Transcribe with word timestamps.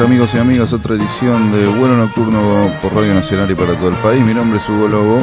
Amigos 0.00 0.34
y 0.34 0.38
amigas, 0.38 0.72
otra 0.74 0.94
edición 0.94 1.52
de 1.52 1.66
Vuelo 1.66 1.96
Nocturno 1.96 2.70
por 2.82 2.94
Radio 2.94 3.14
Nacional 3.14 3.50
y 3.50 3.54
para 3.54 3.74
todo 3.76 3.88
el 3.88 3.94
país. 3.96 4.22
Mi 4.24 4.34
nombre 4.34 4.58
es 4.58 4.68
Hugo 4.68 4.88
Lobo 4.88 5.22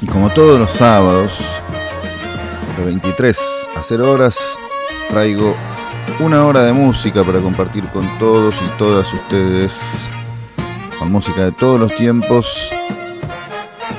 y 0.00 0.06
como 0.06 0.28
todos 0.30 0.58
los 0.58 0.70
sábados, 0.72 1.38
de 2.76 2.84
23 2.84 3.38
a 3.76 3.82
0 3.82 4.10
horas, 4.10 4.36
traigo 5.08 5.54
una 6.18 6.44
hora 6.44 6.62
de 6.62 6.72
música 6.72 7.22
para 7.22 7.38
compartir 7.40 7.84
con 7.88 8.06
todos 8.18 8.54
y 8.56 8.78
todas 8.78 9.12
ustedes, 9.12 9.72
con 10.98 11.12
música 11.12 11.44
de 11.44 11.52
todos 11.52 11.78
los 11.78 11.94
tiempos 11.94 12.70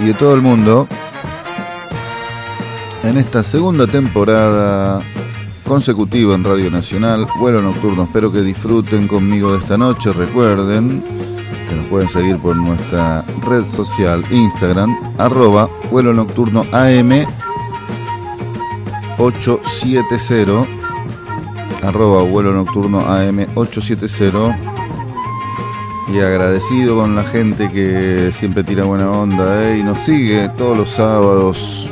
y 0.01 0.05
de 0.05 0.13
todo 0.13 0.35
el 0.35 0.41
mundo, 0.41 0.87
en 3.03 3.17
esta 3.17 3.41
segunda 3.41 3.87
temporada 3.87 5.01
consecutivo 5.67 6.33
en 6.33 6.43
Radio 6.43 6.71
Nacional, 6.71 7.27
vuelo 7.39 7.61
nocturno. 7.61 8.03
Espero 8.03 8.31
que 8.31 8.41
disfruten 8.41 9.07
conmigo 9.07 9.51
de 9.51 9.59
esta 9.59 9.77
noche. 9.77 10.13
Recuerden 10.13 11.03
que 11.69 11.75
nos 11.75 11.85
pueden 11.87 12.07
seguir 12.09 12.37
por 12.37 12.55
nuestra 12.55 13.23
red 13.45 13.65
social 13.65 14.23
Instagram, 14.31 14.95
arroba 15.17 15.69
vuelo 15.91 16.13
nocturno 16.13 16.65
AM 16.71 17.25
870, 19.17 20.65
arroba 21.83 22.23
vuelo 22.23 22.53
nocturno 22.53 23.01
AM 23.01 23.45
870. 23.53 24.57
Y 26.13 26.19
agradecido 26.19 26.95
con 26.95 27.15
la 27.15 27.23
gente 27.25 27.69
que 27.69 28.31
siempre 28.31 28.63
tira 28.63 28.85
buena 28.85 29.11
onda 29.11 29.61
¿eh? 29.69 29.79
y 29.79 29.83
nos 29.83 29.99
sigue 30.01 30.49
todos 30.57 30.77
los 30.77 30.89
sábados 30.91 31.86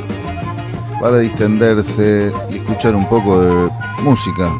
para 1.00 1.18
distenderse 1.18 2.32
y 2.50 2.56
escuchar 2.56 2.94
un 2.94 3.08
poco 3.08 3.40
de 3.40 3.70
música 4.02 4.50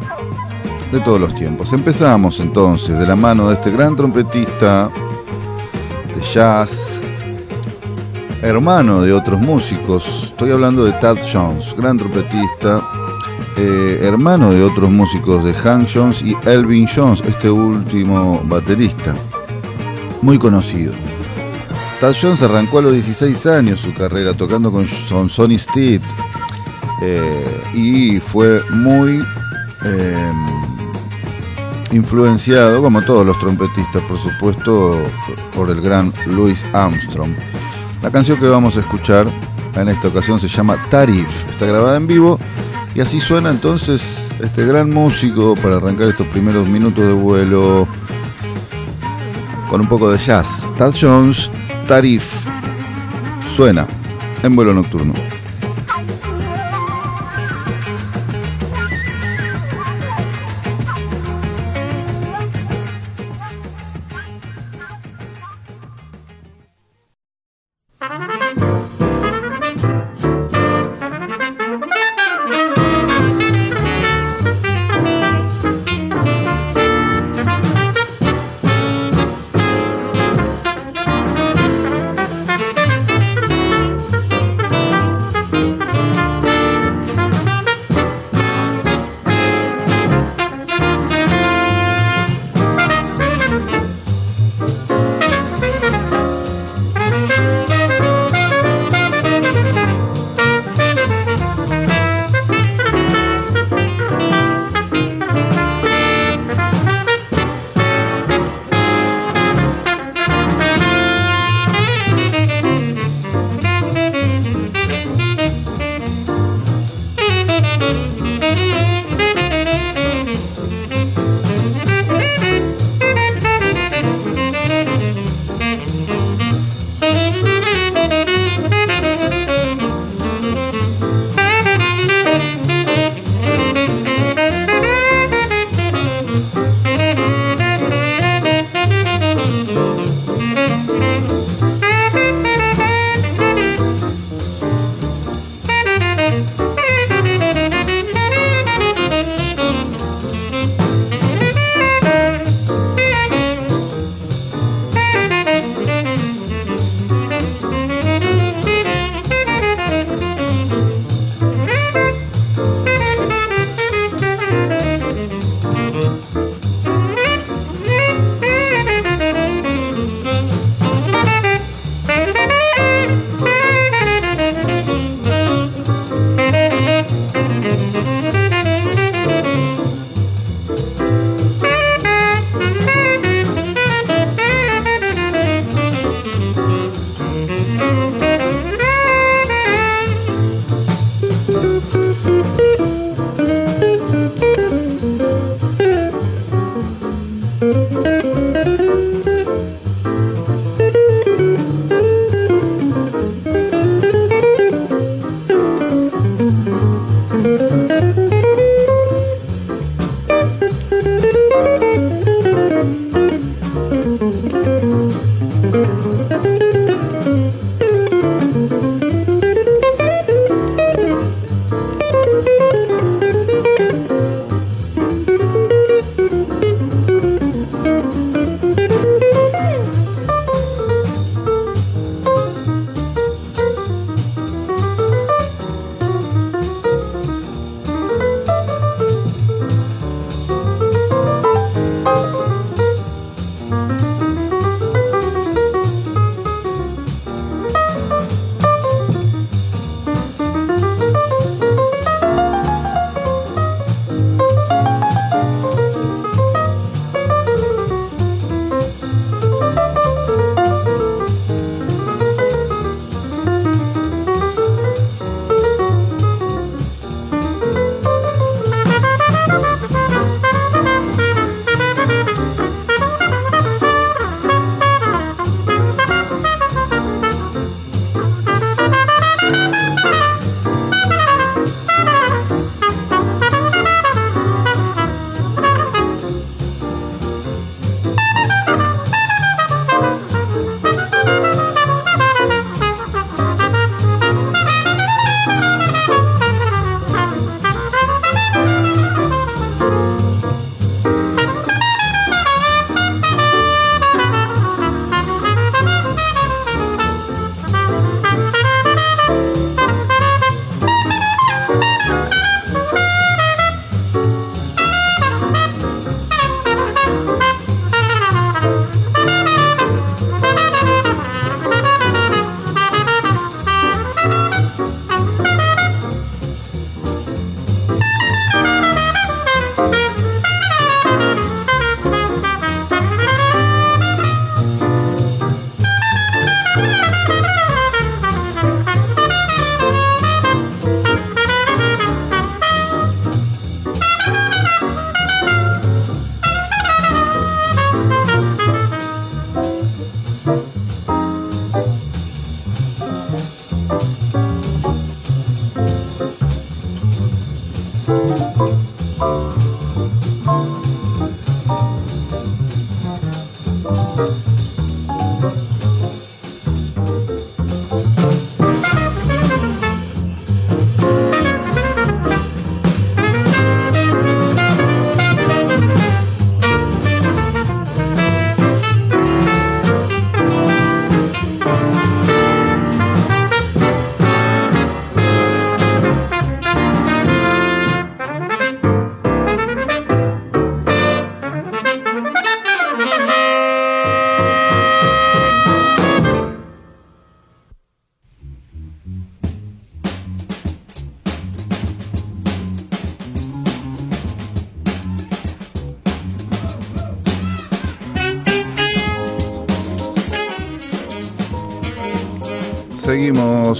de 0.92 1.00
todos 1.00 1.20
los 1.20 1.34
tiempos. 1.34 1.72
Empezamos 1.72 2.40
entonces 2.40 2.98
de 2.98 3.06
la 3.06 3.16
mano 3.16 3.48
de 3.48 3.54
este 3.54 3.70
gran 3.70 3.96
trompetista 3.96 4.90
de 6.14 6.22
jazz, 6.32 7.00
hermano 8.42 9.02
de 9.02 9.12
otros 9.12 9.40
músicos. 9.40 10.24
Estoy 10.24 10.50
hablando 10.50 10.84
de 10.84 10.92
Tad 10.92 11.18
Jones, 11.32 11.74
gran 11.76 11.98
trompetista, 11.98 12.82
eh, 13.56 14.00
hermano 14.02 14.52
de 14.52 14.62
otros 14.62 14.90
músicos 14.90 15.42
de 15.42 15.54
Hank 15.54 15.88
Jones 15.92 16.22
y 16.22 16.36
Elvin 16.44 16.86
Jones, 16.94 17.22
este 17.26 17.50
último 17.50 18.40
baterista, 18.44 19.14
muy 20.22 20.38
conocido. 20.38 20.92
Tad 22.00 22.14
Jones 22.20 22.42
arrancó 22.42 22.78
a 22.78 22.82
los 22.82 22.92
16 22.92 23.46
años 23.46 23.80
su 23.80 23.94
carrera 23.94 24.34
tocando 24.34 24.70
con, 24.70 24.86
Sonny 24.86 25.58
Stitt 25.58 26.02
eh, 27.02 27.62
y 27.74 28.20
fue 28.20 28.62
muy 28.70 29.22
em, 29.84 30.46
influenciado, 31.92 32.82
como 32.82 33.02
todos 33.02 33.26
los 33.26 33.38
trompetistas, 33.38 34.02
por 34.02 34.18
supuesto, 34.18 35.02
por 35.54 35.70
el 35.70 35.80
gran 35.80 36.12
Louis 36.26 36.62
Armstrong. 36.72 37.32
La 38.02 38.10
canción 38.10 38.38
que 38.38 38.46
vamos 38.46 38.76
a 38.76 38.80
escuchar 38.80 39.26
en 39.74 39.88
esta 39.88 40.08
ocasión 40.08 40.40
se 40.40 40.48
llama 40.48 40.78
Tarif, 40.90 41.28
está 41.50 41.66
grabada 41.66 41.96
en 41.96 42.06
vivo 42.06 42.38
y 42.94 43.00
así 43.00 43.20
suena 43.20 43.50
entonces 43.50 44.22
este 44.40 44.64
gran 44.64 44.90
músico 44.90 45.54
para 45.56 45.76
arrancar 45.76 46.08
estos 46.08 46.26
primeros 46.28 46.66
minutos 46.66 47.04
de 47.04 47.12
vuelo 47.12 47.86
con 49.68 49.80
un 49.82 49.88
poco 49.88 50.10
de 50.10 50.18
jazz. 50.18 50.66
Tad 50.78 50.94
Jones 50.98 51.50
Tarif 51.86 52.24
suena 53.54 53.86
en 54.42 54.56
vuelo 54.56 54.72
nocturno. 54.72 55.12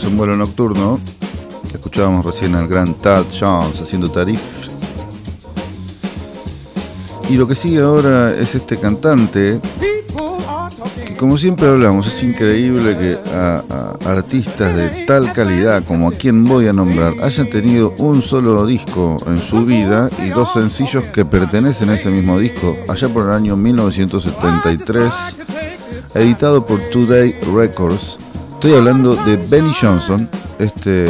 En 0.07 0.17
vuelo 0.17 0.37
nocturno. 0.37 1.01
Escuchábamos 1.73 2.25
recién 2.25 2.55
al 2.55 2.69
gran 2.69 2.95
Tad 2.95 3.25
Jones 3.39 3.81
haciendo 3.81 4.11
tarif. 4.11 4.41
Y 7.29 7.35
lo 7.35 7.49
que 7.49 7.55
sigue 7.55 7.81
ahora 7.81 8.35
es 8.37 8.55
este 8.55 8.79
cantante 8.79 9.61
que 11.07 11.17
como 11.17 11.37
siempre 11.39 11.69
hablamos, 11.69 12.07
es 12.07 12.23
increíble 12.23 12.97
que 12.97 13.19
a, 13.33 13.63
artistas 14.05 14.77
de 14.77 15.05
tal 15.07 15.33
calidad 15.33 15.83
como 15.85 16.09
a 16.09 16.13
quien 16.13 16.45
voy 16.45 16.69
a 16.69 16.73
nombrar 16.73 17.15
hayan 17.23 17.51
tenido 17.51 17.95
un 17.99 18.23
solo 18.23 18.65
disco 18.67 19.17
en 19.27 19.41
su 19.41 19.65
vida 19.65 20.09
y 20.25 20.29
dos 20.29 20.53
sencillos 20.53 21.05
que 21.07 21.25
pertenecen 21.25 21.91
a 21.91 21.95
ese 21.95 22.11
mismo 22.11 22.39
disco, 22.39 22.77
allá 22.89 23.09
por 23.09 23.25
el 23.25 23.33
año 23.33 23.57
1973, 23.57 25.13
editado 26.15 26.65
por 26.65 26.81
Today 26.91 27.35
Records 27.53 28.19
Estoy 28.57 28.73
hablando 28.73 29.15
de 29.17 29.37
Benny 29.37 29.73
Johnson, 29.79 30.29
este 30.59 31.07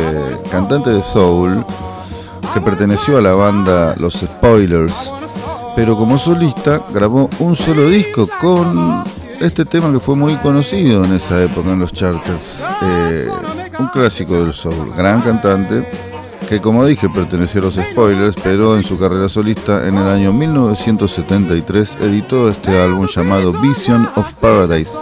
cantante 0.51 0.91
de 0.91 1.01
soul 1.01 1.65
que 2.53 2.61
perteneció 2.61 3.19
a 3.19 3.21
la 3.21 3.35
banda 3.35 3.95
Los 3.99 4.15
Spoilers, 4.15 5.13
pero 5.77 5.97
como 5.97 6.19
solista 6.19 6.85
grabó 6.93 7.31
un 7.39 7.55
solo 7.55 7.89
disco 7.89 8.29
con 8.41 9.05
este 9.41 9.65
tema 9.65 9.93
que 9.93 10.01
fue 10.01 10.17
muy 10.17 10.35
conocido 10.39 11.05
en 11.05 11.15
esa 11.15 11.41
época 11.41 11.71
en 11.71 11.79
los 11.79 11.93
charters, 11.93 12.61
eh, 12.83 13.29
un 13.79 13.87
clásico 13.89 14.35
del 14.35 14.53
soul, 14.53 14.93
gran 14.97 15.21
cantante 15.21 15.89
que 16.49 16.61
como 16.61 16.85
dije 16.85 17.09
perteneció 17.09 17.61
a 17.61 17.65
los 17.65 17.75
Spoilers, 17.75 18.35
pero 18.43 18.77
en 18.77 18.83
su 18.83 18.99
carrera 18.99 19.29
solista 19.29 19.87
en 19.87 19.97
el 19.97 20.09
año 20.09 20.33
1973 20.33 21.99
editó 22.01 22.49
este 22.49 22.77
álbum 22.83 23.07
llamado 23.07 23.53
Vision 23.53 24.09
of 24.17 24.33
Paradise 24.41 24.99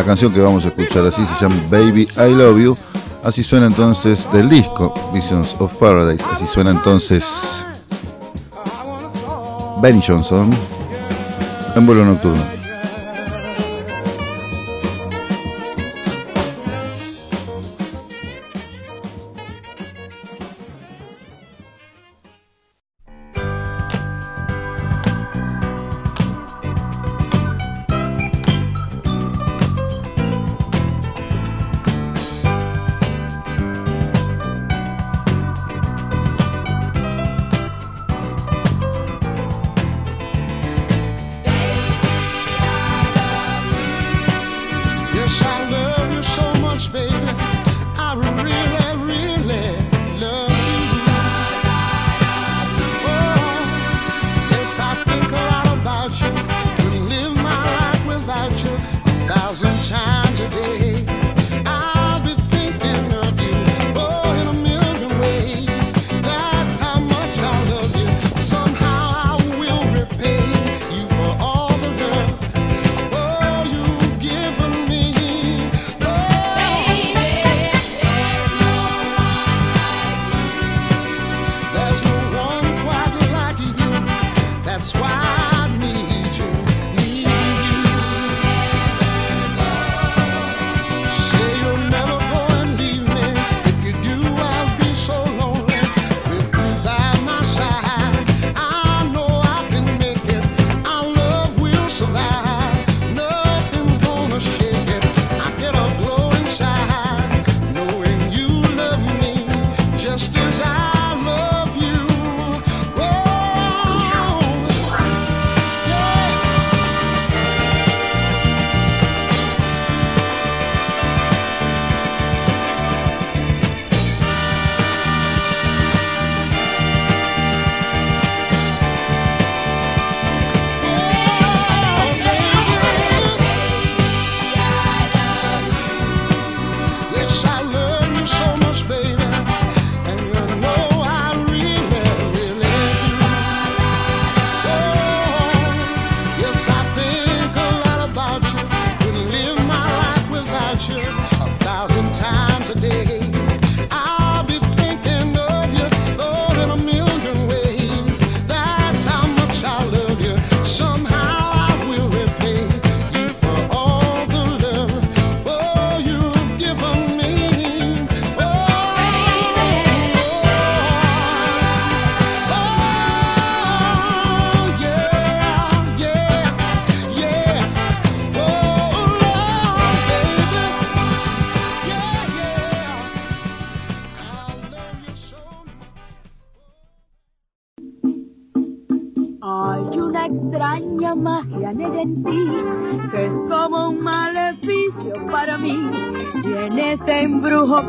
la 0.00 0.06
canción 0.06 0.32
que 0.32 0.40
vamos 0.40 0.64
a 0.64 0.68
escuchar 0.68 1.04
así 1.04 1.26
se 1.26 1.34
llama 1.38 1.56
Baby 1.70 2.08
I 2.16 2.34
Love 2.34 2.58
You. 2.58 2.76
Así 3.22 3.42
suena 3.42 3.66
entonces 3.66 4.26
del 4.32 4.48
disco 4.48 4.94
Visions 5.12 5.54
of 5.58 5.74
Paradise. 5.74 6.24
Así 6.32 6.46
suena 6.46 6.70
entonces 6.70 7.22
Benny 9.82 10.02
Johnson 10.06 10.50
en 11.76 11.86
vuelo 11.86 12.06
nocturno. 12.06 12.59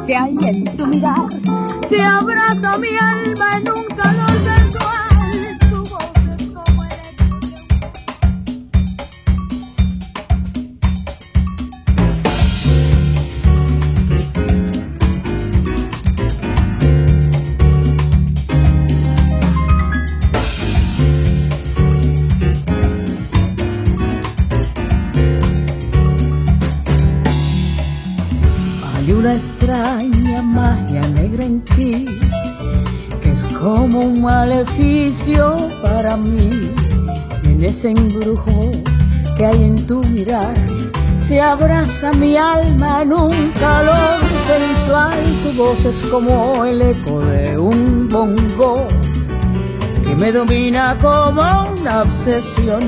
Que 0.08 0.16
hay 0.16 0.36
Hay 29.42 30.06
una 30.06 30.78
extraña 30.78 31.32
como 33.60 34.00
un 34.00 34.22
maleficio 34.22 35.58
para 35.82 36.16
mí. 36.16 36.72
En 37.44 37.64
ese 37.64 37.90
embrujo 37.90 38.70
que 39.36 39.46
hay 39.48 39.64
en 39.64 39.88
tu 39.88 40.04
mirar, 40.04 40.54
se 41.18 41.42
abraza 41.42 42.12
mi 42.14 42.38
alma 42.38 43.02
en 43.02 43.14
un 43.14 43.52
calor 43.60 44.20
sensual. 44.46 45.18
Tu 45.44 45.58
voz 45.58 45.86
es 45.86 46.04
como 46.04 46.64
el 46.64 46.80
eco 46.84 47.22
de 47.22 47.58
un 47.58 48.10
bongo 48.10 48.88
que 50.04 50.16
me 50.16 50.32
domina 50.32 50.96
como 51.02 51.66
una 51.80 52.04
obsesión. 52.04 52.84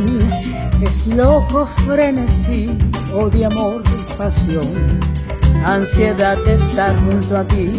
Es 0.82 1.08
loco 1.08 1.66
frenesí, 1.88 2.78
o 3.16 3.28
de 3.28 3.46
amor, 3.46 3.82
pasión, 4.18 5.00
ansiedad 5.66 6.38
de 6.46 6.54
estar 6.54 7.00
junto 7.00 7.38
a 7.38 7.48
ti. 7.48 7.72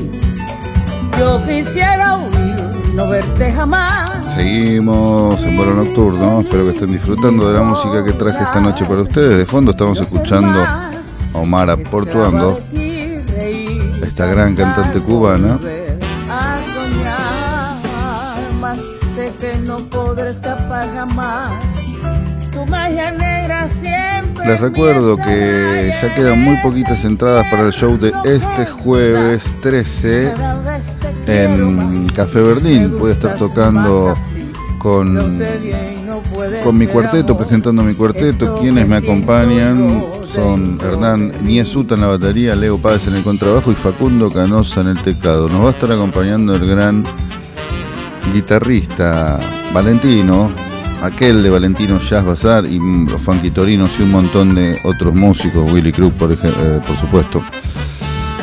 Yo 1.19 1.45
quisiera 1.47 2.17
huir 2.17 2.55
no 2.95 3.09
verte 3.09 3.53
jamás. 3.53 4.35
Seguimos 4.35 5.41
en 5.43 5.57
vuelo 5.57 5.75
nocturno, 5.75 6.41
espero 6.41 6.65
que 6.65 6.71
estén 6.71 6.93
disfrutando 6.93 7.49
de 7.49 7.55
la 7.59 7.65
música 7.65 8.05
que 8.05 8.13
traje 8.13 8.43
esta 8.43 8.61
noche 8.61 8.85
para 8.85 9.03
ustedes. 9.03 9.39
De 9.39 9.47
fondo 9.47 9.73
estamos 9.73 10.01
escuchando 10.01 10.61
a 10.61 10.91
Omar 11.35 11.77
Portuando, 11.83 12.61
esta 14.03 14.27
gran 14.27 14.55
cantante 14.55 15.01
cubana. 15.01 15.59
Les 24.47 24.61
recuerdo 24.61 25.17
que 25.17 25.91
ya 26.03 26.15
quedan 26.15 26.43
muy 26.43 26.57
poquitas 26.59 27.03
entradas 27.05 27.47
para 27.51 27.63
el 27.63 27.73
show 27.73 27.97
de 27.99 28.13
este 28.25 28.67
jueves 28.67 29.43
13 29.63 30.35
en 31.27 32.07
Café 32.09 32.43
Berlín. 32.43 32.99
Voy 32.99 33.11
a 33.11 33.13
estar 33.15 33.39
tocando 33.39 34.13
con, 34.79 35.19
con 36.63 36.77
mi 36.77 36.87
cuarteto, 36.87 37.39
presentando 37.39 37.83
mi 37.83 37.95
cuarteto. 37.95 38.59
Quienes 38.59 38.87
me 38.87 38.97
acompañan 38.97 40.05
son 40.27 40.79
Hernán 40.83 41.33
Niesuta 41.43 41.95
en 41.95 42.03
la 42.03 42.09
batería, 42.09 42.55
Leo 42.55 42.77
Páez 42.77 43.07
en 43.09 43.15
el 43.15 43.23
contrabajo 43.23 43.73
y 43.73 43.75
Facundo 43.75 44.31
Canosa 44.31 44.83
en 44.83 44.89
el 44.89 45.03
teclado. 45.03 45.49
Nos 45.49 45.65
va 45.65 45.69
a 45.69 45.73
estar 45.73 45.91
acompañando 45.91 46.55
el 46.55 46.67
gran 46.67 47.03
guitarrista 48.35 49.41
Valentino, 49.73 50.51
aquel 51.05 51.43
de 51.43 51.51
Valentino 51.51 52.01
Jazz 52.01 52.25
Bazar 52.25 52.67
y 52.67 52.79
los 52.79 53.21
Funky 53.21 53.51
Torinos 53.51 53.91
y 53.99 54.03
un 54.03 54.11
montón 54.11 54.55
de 54.55 54.79
otros 54.85 55.15
músicos, 55.15 55.71
Willy 55.73 55.93
Cruz 55.93 56.13
por, 56.15 56.33
eh, 56.33 56.81
por 56.87 56.97
supuesto. 56.99 57.43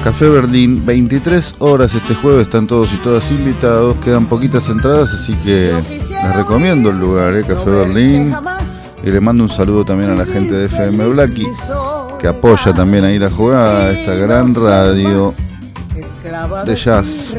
Café 0.03 0.30
Berlín, 0.30 0.84
23 0.84 1.56
horas 1.60 1.94
este 1.94 2.15
jueves, 2.15 2.44
están 2.44 2.65
todos 2.65 2.91
y 2.91 2.98
todas 2.98 3.30
invitados, 3.30 3.98
quedan 4.00 4.25
poquitas 4.25 4.68
entradas, 4.70 5.13
así 5.13 5.36
que 5.44 5.74
les 5.89 6.36
recomiendo 6.36 6.89
el 6.89 7.00
lugar, 7.00 7.36
¿eh? 7.36 7.44
Café 7.44 7.70
Berlín. 7.70 8.34
Y 9.03 9.12
le 9.12 9.20
mando 9.20 9.44
un 9.44 9.50
saludo 9.50 9.84
también 9.84 10.12
a 10.12 10.15
la 10.15 10.25
gente 10.25 10.53
de 10.53 10.65
FM 10.65 11.08
Blacky, 11.08 11.48
que 12.20 12.27
apoya 12.27 12.72
también 12.74 13.03
ahí 13.03 13.18
la 13.18 13.32
jugada, 13.32 13.91
esta 13.91 14.13
gran 14.13 14.53
radio 14.53 15.34
de 16.65 16.75
jazz. 16.75 17.36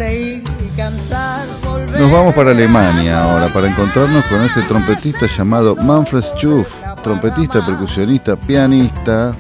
Nos 1.99 2.11
vamos 2.11 2.35
para 2.35 2.51
Alemania 2.51 3.23
ahora 3.23 3.49
para 3.49 3.69
encontrarnos 3.69 4.25
con 4.27 4.43
este 4.43 4.63
trompetista 4.63 5.27
llamado 5.27 5.77
Manfred 5.77 6.23
Schuff, 6.23 6.69
trompetista, 7.03 7.65
percusionista, 7.65 8.37
pianista, 8.37 9.35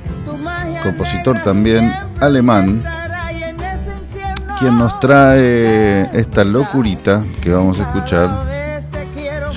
compositor 0.82 1.42
también 1.42 1.92
alemán 2.20 2.82
quien 4.58 4.78
nos 4.78 5.00
trae 5.00 6.02
esta 6.16 6.44
locurita 6.44 7.20
que 7.40 7.52
vamos 7.52 7.80
a 7.80 7.82
escuchar, 7.82 8.46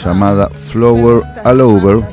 llamada 0.04 0.50
Flower 0.50 1.22
All 1.44 1.62
Over, 1.62 2.08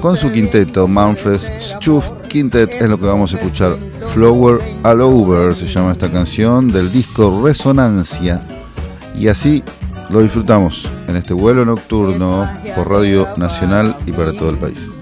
con 0.00 0.16
su 0.16 0.32
quinteto 0.32 0.88
Manfred 0.88 1.38
Schuff 1.60 2.10
Quintet 2.28 2.74
es 2.74 2.90
lo 2.90 2.98
que 2.98 3.06
vamos 3.06 3.32
a 3.32 3.36
escuchar. 3.36 3.78
Flower 4.12 4.58
All 4.82 5.02
Over 5.02 5.54
se 5.54 5.68
llama 5.68 5.92
esta 5.92 6.10
canción 6.10 6.66
del 6.66 6.90
disco 6.90 7.40
Resonancia. 7.44 8.44
Y 9.14 9.28
así 9.28 9.62
lo 10.10 10.20
disfrutamos 10.20 10.88
en 11.08 11.16
este 11.16 11.34
vuelo 11.34 11.64
nocturno 11.64 12.52
por 12.74 12.90
Radio 12.90 13.28
Nacional 13.36 13.96
y 14.06 14.12
para 14.12 14.32
todo 14.32 14.50
el 14.50 14.58
país. 14.58 14.93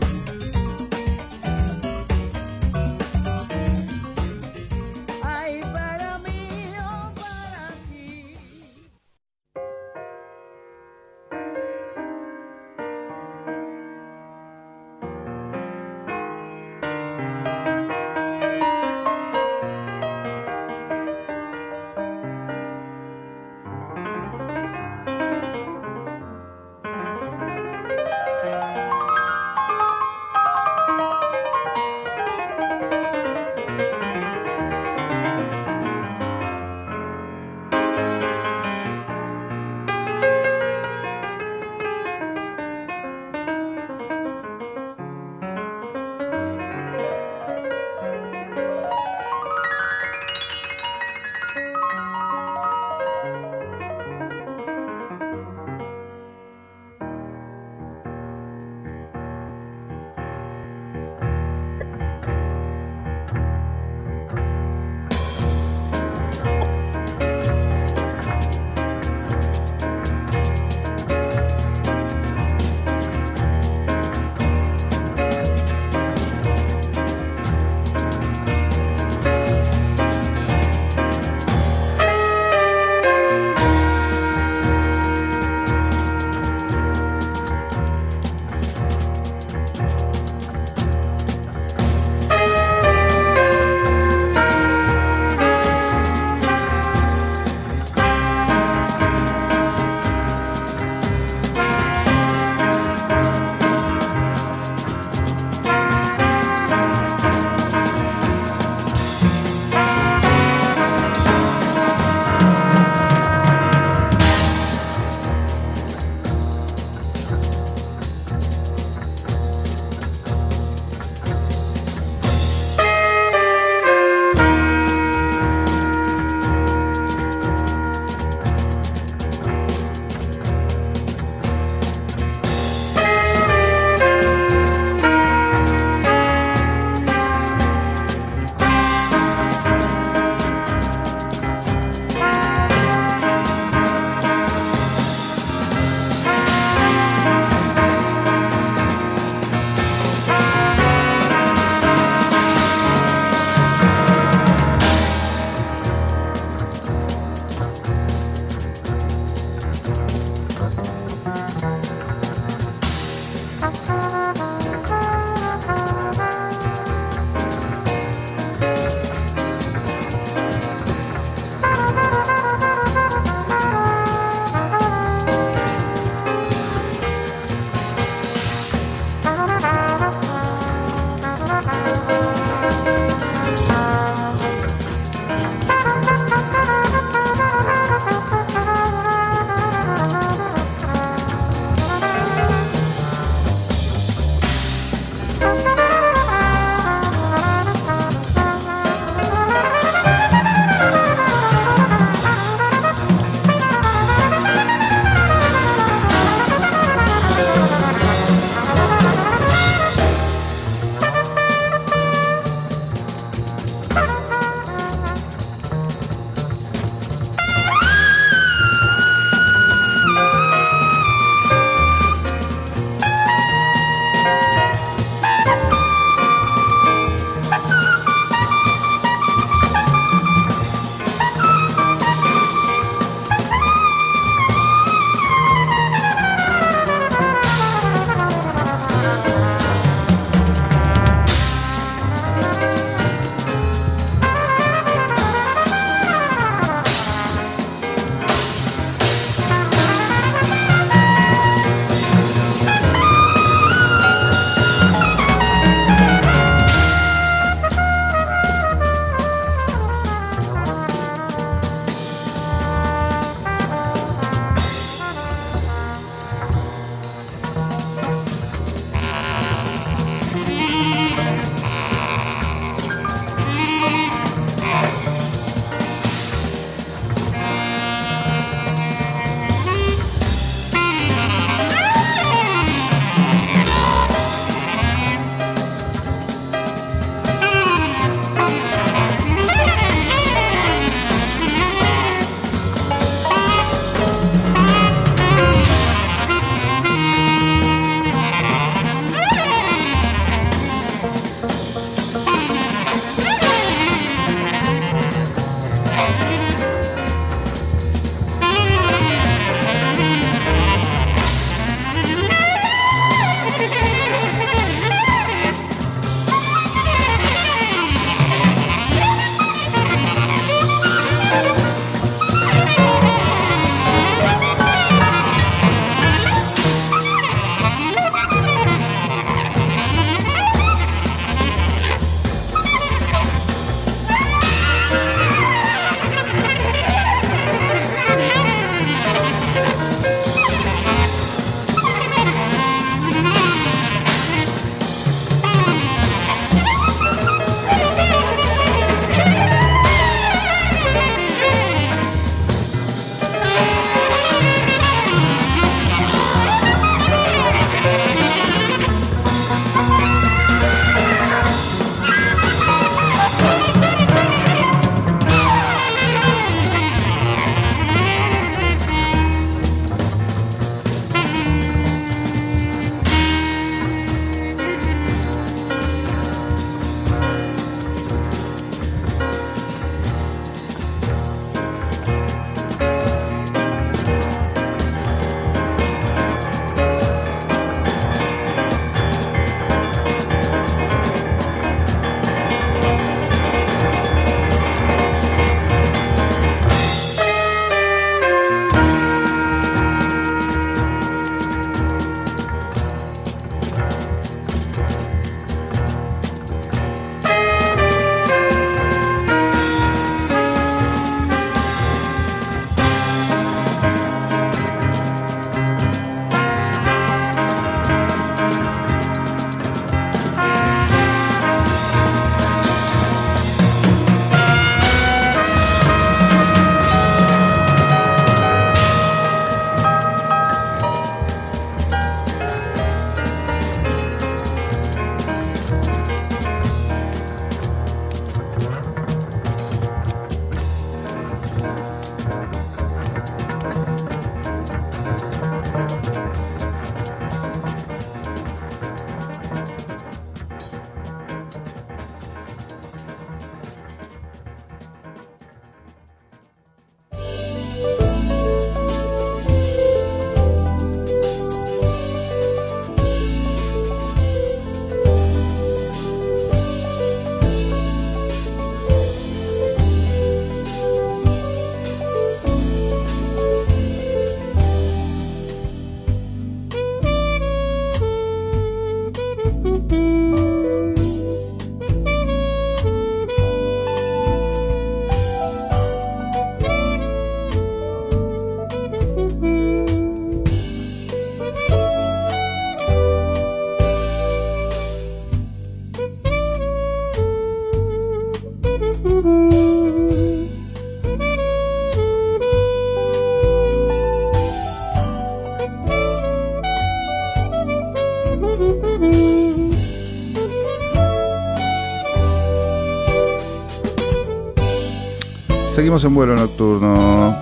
Seguimos 515.92 516.04
en 516.04 516.14
vuelo 516.14 516.36
nocturno 516.36 517.36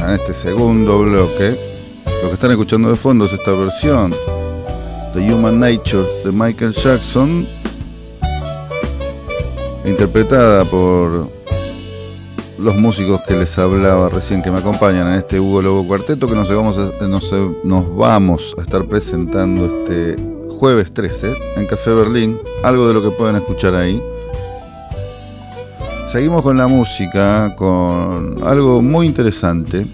en 0.00 0.10
este 0.10 0.34
segundo 0.34 0.98
bloque. 0.98 1.56
Lo 2.24 2.28
que 2.28 2.34
están 2.34 2.50
escuchando 2.50 2.88
de 2.88 2.96
fondo 2.96 3.24
es 3.24 3.32
esta 3.32 3.52
versión 3.52 4.10
de 5.14 5.32
Human 5.32 5.60
Nature 5.60 6.04
de 6.24 6.32
Michael 6.32 6.72
Jackson, 6.72 7.46
interpretada 9.84 10.64
por 10.64 11.28
los 12.58 12.74
músicos 12.78 13.24
que 13.28 13.34
les 13.34 13.56
hablaba 13.56 14.08
recién 14.08 14.42
que 14.42 14.50
me 14.50 14.58
acompañan 14.58 15.06
en 15.06 15.14
este 15.14 15.38
Hugo 15.38 15.62
Lobo 15.62 15.86
Cuarteto 15.86 16.26
que 16.26 16.34
nos 16.34 16.52
vamos 16.52 16.76
a, 16.76 16.90
nos 17.62 17.96
vamos 17.96 18.56
a 18.58 18.62
estar 18.62 18.86
presentando 18.86 19.66
este 19.66 20.16
jueves 20.58 20.92
13 20.92 21.32
en 21.58 21.66
Café 21.68 21.90
Berlín, 21.90 22.40
algo 22.64 22.88
de 22.88 22.94
lo 22.94 23.02
que 23.02 23.16
pueden 23.16 23.36
escuchar 23.36 23.76
ahí. 23.76 24.02
Seguimos 26.10 26.42
con 26.42 26.56
la 26.56 26.66
música, 26.66 27.54
con 27.54 28.36
algo 28.42 28.80
muy 28.80 29.06
interesante. 29.06 29.84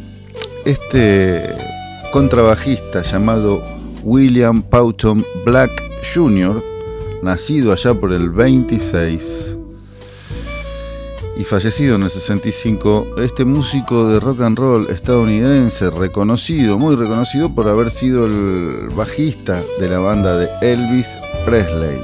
Este 0.65 1.53
contrabajista 2.13 3.03
llamado 3.03 3.61
William 4.05 4.63
Pauton 4.63 5.25
Black 5.45 5.71
Jr., 6.15 6.63
nacido 7.25 7.73
allá 7.73 7.95
por 7.95 8.13
el 8.13 8.31
26 8.31 9.57
y 11.37 11.43
fallecido 11.43 11.97
en 11.97 12.05
el 12.05 12.11
65, 12.11 13.17
este 13.19 13.45
músico 13.45 14.09
de 14.09 14.21
rock 14.21 14.43
and 14.43 14.57
roll 14.57 14.87
estadounidense 14.91 15.91
reconocido, 15.91 16.79
muy 16.79 16.95
reconocido 16.95 17.53
por 17.53 17.67
haber 17.67 17.91
sido 17.91 18.27
el 18.27 18.91
bajista 18.91 19.61
de 19.81 19.89
la 19.89 19.99
banda 19.99 20.39
de 20.39 20.49
Elvis 20.63 21.09
Presley, 21.45 21.99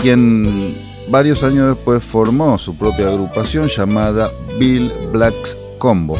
quien 0.00 0.87
varios 1.10 1.42
años 1.42 1.74
después 1.74 2.02
formó 2.02 2.58
su 2.58 2.76
propia 2.76 3.08
agrupación 3.08 3.68
llamada 3.68 4.30
Bill 4.58 4.90
Black's 5.12 5.56
Combo. 5.78 6.16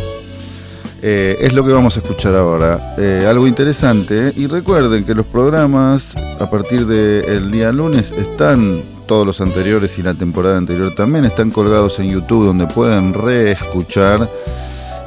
Eh, 1.01 1.37
es 1.41 1.53
lo 1.53 1.65
que 1.65 1.73
vamos 1.73 1.97
a 1.97 2.01
escuchar 2.01 2.35
ahora. 2.35 2.95
Eh, 2.99 3.25
algo 3.29 3.47
interesante. 3.47 4.33
Y 4.37 4.47
recuerden 4.47 5.05
que 5.05 5.15
los 5.15 5.27
programas 5.27 6.15
a 6.41 6.51
partir 6.51 6.87
del 6.87 7.51
día 7.51 7.73
lunes 7.73 8.13
están 8.13 8.81
todos 9.07 9.27
los 9.27 9.41
anteriores 9.41 9.99
y 9.99 10.03
la 10.03 10.15
temporada 10.15 10.59
anterior 10.59 10.95
también 10.95 11.25
están 11.25 11.51
colgados 11.51 11.99
en 11.99 12.11
YouTube 12.11 12.47
donde 12.47 12.67
pueden 12.67 13.15
reescuchar 13.15 14.29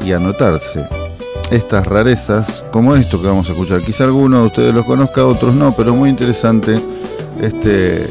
y 0.03 0.11
anotarse 0.11 0.81
estas 1.51 1.85
rarezas 1.85 2.63
como 2.71 2.95
esto 2.95 3.21
que 3.21 3.27
vamos 3.27 3.49
a 3.49 3.51
escuchar. 3.51 3.81
Quizá 3.81 4.05
algunos 4.05 4.39
de 4.39 4.47
ustedes 4.47 4.73
los 4.73 4.85
conozca, 4.85 5.25
otros 5.25 5.53
no, 5.53 5.75
pero 5.75 5.93
muy 5.93 6.09
interesante 6.09 6.81
este, 7.39 8.07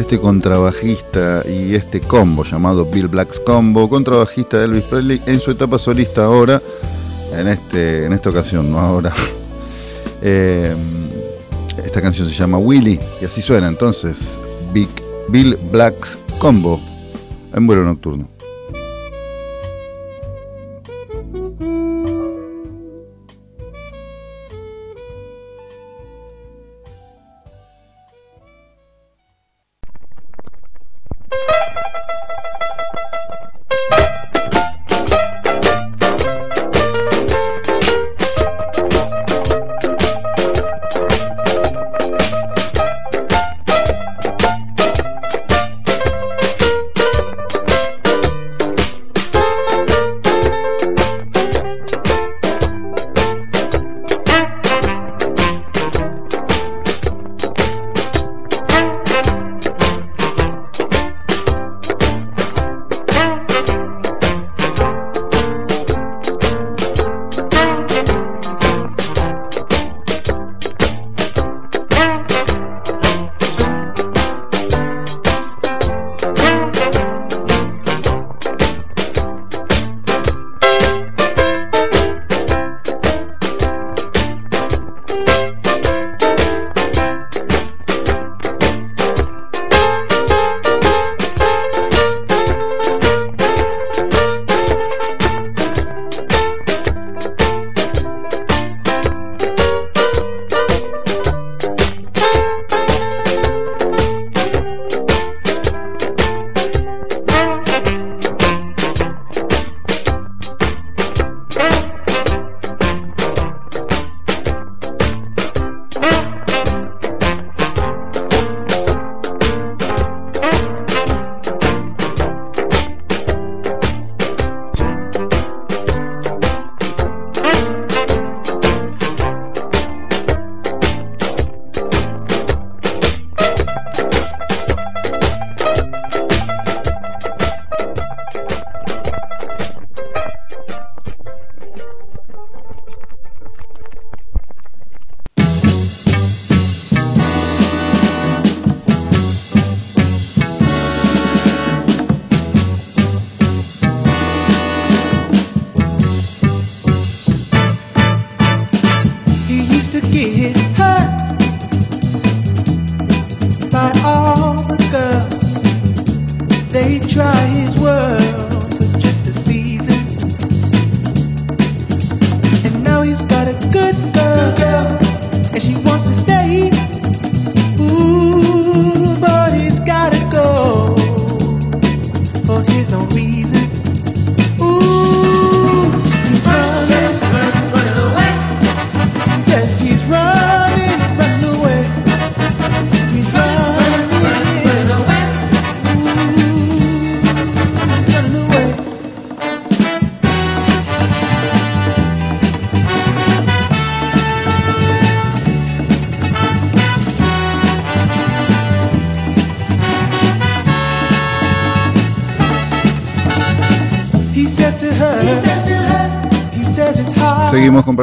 este 0.00 0.18
contrabajista 0.18 1.42
y 1.46 1.74
este 1.74 2.00
combo 2.00 2.42
llamado 2.42 2.86
Bill 2.86 3.08
Black's 3.08 3.38
Combo, 3.38 3.88
contrabajista 3.88 4.58
de 4.58 4.64
Elvis 4.64 4.84
Presley 4.84 5.22
en 5.26 5.40
su 5.40 5.50
etapa 5.50 5.78
solista 5.78 6.24
ahora, 6.24 6.60
en, 7.32 7.48
este, 7.48 8.06
en 8.06 8.12
esta 8.12 8.30
ocasión, 8.30 8.70
no 8.70 8.78
ahora. 8.78 9.12
Eh, 10.22 10.76
esta 11.82 12.02
canción 12.02 12.28
se 12.28 12.34
llama 12.34 12.58
Willy 12.58 13.00
y 13.22 13.24
así 13.24 13.40
suena 13.40 13.68
entonces. 13.68 14.38
Big 14.70 14.90
Bill 15.30 15.56
Black's 15.72 16.18
Combo 16.38 16.78
en 17.54 17.66
vuelo 17.66 17.82
nocturno. 17.84 18.28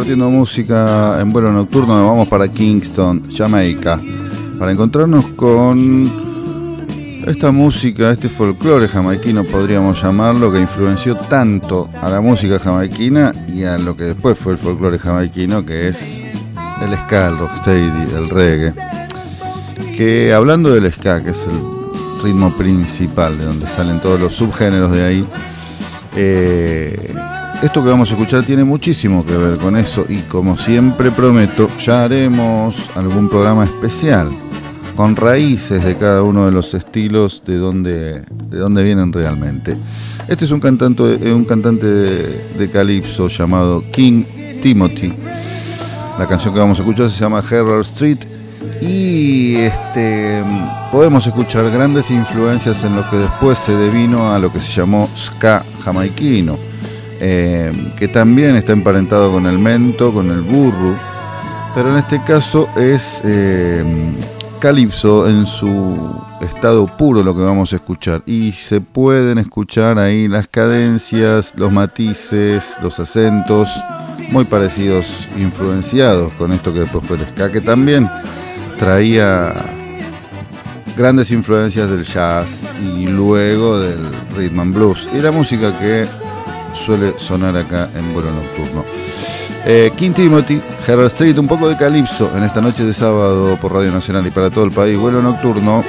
Compartiendo 0.07 0.29
música 0.29 1.19
en 1.19 1.33
vuelo 1.33 1.51
nocturno. 1.51 2.07
Vamos 2.07 2.29
para 2.29 2.47
Kingston, 2.47 3.23
Jamaica, 3.29 3.99
para 4.57 4.71
encontrarnos 4.71 5.25
con 5.35 6.09
esta 7.27 7.51
música, 7.51 8.11
este 8.11 8.29
folclore 8.29 8.87
jamaiquino, 8.87 9.43
podríamos 9.43 10.01
llamarlo, 10.01 10.49
que 10.49 10.61
influenció 10.61 11.17
tanto 11.17 11.89
a 12.01 12.09
la 12.09 12.21
música 12.21 12.57
jamaiquina 12.57 13.33
y 13.49 13.65
a 13.65 13.77
lo 13.77 13.97
que 13.97 14.05
después 14.05 14.39
fue 14.39 14.53
el 14.53 14.57
folclore 14.57 14.97
jamaiquino, 14.97 15.65
que 15.65 15.89
es 15.89 16.21
el 16.81 16.97
ska, 16.99 17.27
el 17.27 17.37
rocksteady, 17.37 18.15
el 18.15 18.29
reggae. 18.29 18.73
Que 19.97 20.33
hablando 20.33 20.73
del 20.73 20.89
ska, 20.93 21.21
que 21.21 21.31
es 21.31 21.45
el 21.47 22.23
ritmo 22.23 22.55
principal 22.55 23.37
de 23.37 23.43
donde 23.43 23.67
salen 23.67 23.99
todos 23.99 24.21
los 24.21 24.31
subgéneros 24.31 24.89
de 24.93 25.03
ahí, 25.03 25.27
eh, 26.15 27.13
esto 27.61 27.83
que 27.83 27.89
vamos 27.89 28.09
a 28.09 28.13
escuchar 28.13 28.43
tiene 28.43 28.63
muchísimo 28.63 29.25
que 29.25 29.35
ver 29.35 29.57
con 29.57 29.75
eso 29.77 30.05
y 30.07 30.19
como 30.21 30.57
siempre 30.57 31.09
prometo, 31.09 31.69
ya 31.77 32.03
haremos 32.03 32.75
algún 32.95 33.29
programa 33.29 33.63
especial 33.63 34.29
con 34.95 35.15
raíces 35.15 35.83
de 35.83 35.95
cada 35.95 36.21
uno 36.21 36.45
de 36.45 36.51
los 36.51 36.73
estilos 36.73 37.41
de 37.45 37.57
donde, 37.57 38.21
de 38.49 38.57
dónde 38.57 38.83
vienen 38.83 39.11
realmente. 39.11 39.75
Este 40.27 40.45
es 40.45 40.51
un 40.51 40.59
cantante, 40.59 41.03
un 41.03 41.45
cantante 41.45 41.87
de, 41.87 42.69
calipso 42.71 43.27
llamado 43.27 43.83
King 43.91 44.23
Timothy. 44.61 45.13
La 46.19 46.27
canción 46.27 46.53
que 46.53 46.59
vamos 46.59 46.77
a 46.77 46.81
escuchar 46.81 47.09
se 47.09 47.19
llama 47.19 47.43
Herald 47.49 47.81
Street 47.81 48.19
y 48.81 49.55
este, 49.55 50.43
podemos 50.91 51.25
escuchar 51.25 51.69
grandes 51.71 52.11
influencias 52.11 52.83
en 52.83 52.95
lo 52.95 53.09
que 53.09 53.17
después 53.17 53.57
se 53.57 53.75
devino 53.75 54.31
a 54.31 54.37
lo 54.37 54.51
que 54.51 54.59
se 54.59 54.71
llamó 54.71 55.09
ska 55.15 55.63
jamaiquino 55.83 56.76
eh, 57.19 57.93
que 57.97 58.07
también 58.07 58.55
está 58.55 58.73
emparentado 58.73 59.31
con 59.31 59.45
el 59.45 59.59
mento, 59.59 60.13
con 60.13 60.29
el 60.31 60.41
burro, 60.41 60.95
pero 61.73 61.91
en 61.91 61.97
este 61.97 62.21
caso 62.23 62.67
es 62.75 63.21
eh, 63.23 63.83
calipso 64.59 65.27
en 65.29 65.45
su 65.45 66.21
estado 66.41 66.87
puro 66.97 67.23
lo 67.23 67.35
que 67.35 67.41
vamos 67.41 67.73
a 67.73 67.77
escuchar. 67.77 68.23
Y 68.25 68.51
se 68.51 68.81
pueden 68.81 69.37
escuchar 69.37 69.99
ahí 69.99 70.27
las 70.27 70.47
cadencias, 70.47 71.53
los 71.55 71.71
matices, 71.71 72.75
los 72.81 72.99
acentos 72.99 73.69
muy 74.31 74.45
parecidos, 74.45 75.27
influenciados 75.37 76.33
con 76.33 76.51
esto 76.51 76.73
que 76.73 76.81
después 76.81 77.05
fue 77.05 77.17
el 77.17 77.27
ska, 77.27 77.51
que 77.51 77.61
también 77.61 78.09
traía 78.77 79.53
grandes 80.97 81.31
influencias 81.31 81.89
del 81.89 82.03
jazz 82.03 82.69
y 82.81 83.05
luego 83.05 83.79
del 83.79 83.99
rhythm 84.35 84.59
and 84.59 84.73
blues. 84.73 85.07
Y 85.15 85.19
la 85.19 85.31
música 85.31 85.77
que 85.79 86.07
suele 86.85 87.17
sonar 87.17 87.55
acá 87.57 87.89
en 87.95 88.13
vuelo 88.13 88.31
nocturno. 88.31 88.85
Eh, 89.65 89.91
King 89.97 90.11
Timothy, 90.11 90.61
Herald 90.87 91.07
Street, 91.07 91.37
un 91.37 91.47
poco 91.47 91.67
de 91.67 91.75
calipso 91.75 92.31
en 92.35 92.43
esta 92.43 92.61
noche 92.61 92.85
de 92.85 92.93
sábado 92.93 93.57
por 93.57 93.73
Radio 93.73 93.91
Nacional 93.91 94.25
y 94.25 94.31
para 94.31 94.49
todo 94.49 94.63
el 94.63 94.71
país, 94.71 94.97
vuelo 94.97 95.21
nocturno. 95.21 95.83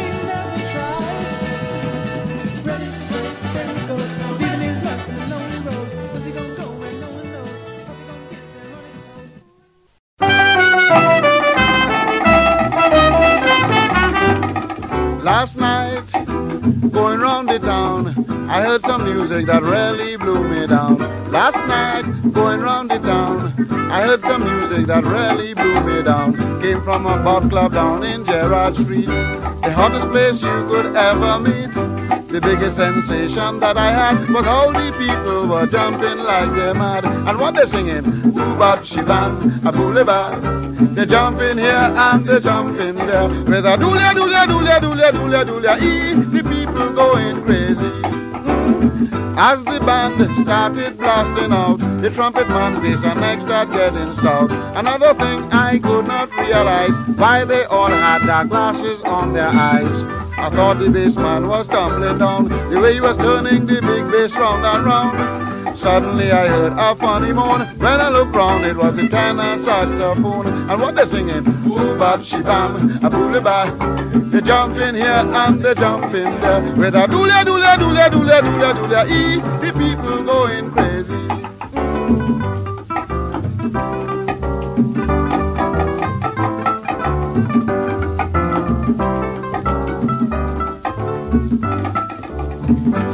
Music 19.28 19.46
that 19.46 19.62
really 19.62 20.16
blew 20.16 20.48
me 20.48 20.66
down. 20.66 20.98
Last 21.30 21.58
night, 21.68 22.32
going 22.32 22.60
round 22.60 22.90
the 22.90 22.98
town, 22.98 23.52
I 23.90 24.02
heard 24.02 24.22
some 24.22 24.42
music 24.44 24.86
that 24.86 25.04
really 25.04 25.54
blew 25.54 25.80
me 25.80 26.02
down. 26.02 26.34
Came 26.60 26.82
from 26.82 27.06
a 27.06 27.22
pub 27.22 27.50
club 27.50 27.72
down 27.72 28.04
in 28.04 28.24
Gerrard 28.24 28.76
Street, 28.76 29.08
the 29.68 29.74
hottest 29.74 30.08
place 30.08 30.40
you 30.40 30.66
could 30.70 30.96
ever 30.96 31.38
meet. 31.38 31.74
The 32.32 32.40
biggest 32.40 32.76
sensation 32.76 33.60
that 33.60 33.76
I 33.76 33.90
had 33.92 34.18
was 34.30 34.46
all 34.46 34.72
the 34.72 34.90
people 34.96 35.46
were 35.46 35.66
jumping 35.66 36.18
like 36.30 36.54
they're 36.54 36.72
mad. 36.72 37.04
And 37.04 37.38
what 37.38 37.54
they're 37.54 37.66
singing, 37.66 38.04
Boobab 38.32 38.78
Shibam, 38.90 39.62
a 39.66 39.70
boulevard. 39.70 40.42
They're 40.94 41.04
jumping 41.04 41.58
here 41.58 41.92
and 42.06 42.24
they're 42.26 42.40
jumping 42.40 42.94
there. 42.94 43.28
With 43.28 43.66
a 43.66 43.76
doolia, 43.76 44.12
doolia, 44.18 44.46
doolia, 44.46 44.78
doolia, 44.80 45.10
doolia, 45.12 45.44
doolia, 45.44 45.74
ee, 45.82 46.14
the 46.14 46.42
people 46.48 46.90
going 46.94 47.42
crazy. 47.42 48.17
As 49.36 49.62
the 49.62 49.78
band 49.78 50.14
started 50.38 50.98
blasting 50.98 51.52
out, 51.52 51.78
the 52.02 52.10
trumpet 52.10 52.48
man 52.48 52.80
face 52.80 53.04
and 53.04 53.20
neck 53.20 53.40
start 53.40 53.70
getting 53.70 54.12
stout. 54.14 54.50
Another 54.76 55.14
thing 55.14 55.44
I 55.52 55.78
could 55.78 56.06
not 56.06 56.34
realize, 56.36 56.98
why 57.16 57.44
they 57.44 57.64
all 57.64 57.90
had 57.90 58.26
dark 58.26 58.48
glasses 58.48 59.00
on 59.02 59.32
their 59.32 59.48
eyes. 59.48 60.02
I 60.36 60.50
thought 60.50 60.80
the 60.80 60.90
bass 60.90 61.16
man 61.16 61.46
was 61.46 61.68
tumbling 61.68 62.18
down, 62.18 62.48
the 62.70 62.80
way 62.80 62.94
he 62.94 63.00
was 63.00 63.16
turning 63.16 63.66
the 63.66 63.80
big 63.80 64.10
bass 64.10 64.34
round 64.34 64.64
and 64.64 64.84
round. 64.84 65.47
Suddenly 65.78 66.32
I 66.32 66.48
heard 66.48 66.72
a 66.72 66.96
funny 66.96 67.32
moan. 67.32 67.60
When 67.78 68.00
I 68.00 68.08
looked 68.08 68.34
round, 68.34 68.64
it 68.64 68.76
was 68.76 68.96
the 68.96 69.08
tenor 69.08 69.56
saxophone. 69.58 70.68
And 70.68 70.80
what 70.82 70.96
they're 70.96 71.06
singing? 71.06 71.46
Ooh, 71.70 71.96
bab, 71.96 72.24
she 72.24 72.42
bam, 72.42 72.98
a 73.04 73.08
booly 73.08 73.38
ba. 73.40 73.70
They 74.32 74.40
jump 74.40 74.76
in 74.76 74.96
here 74.96 75.06
and 75.06 75.62
they 75.64 75.74
jump 75.74 76.12
in 76.12 76.40
there. 76.40 76.60
With 76.74 76.96
a 76.96 77.06
doolia, 77.06 77.44
doolia, 77.44 77.76
doolia, 77.76 78.08
doolia, 78.10 78.40
doolia, 78.40 78.72
doolia, 78.74 79.06
ee, 79.06 79.40
the 79.64 79.72
people 79.78 80.24
going 80.24 80.70
crazy. 80.72 81.14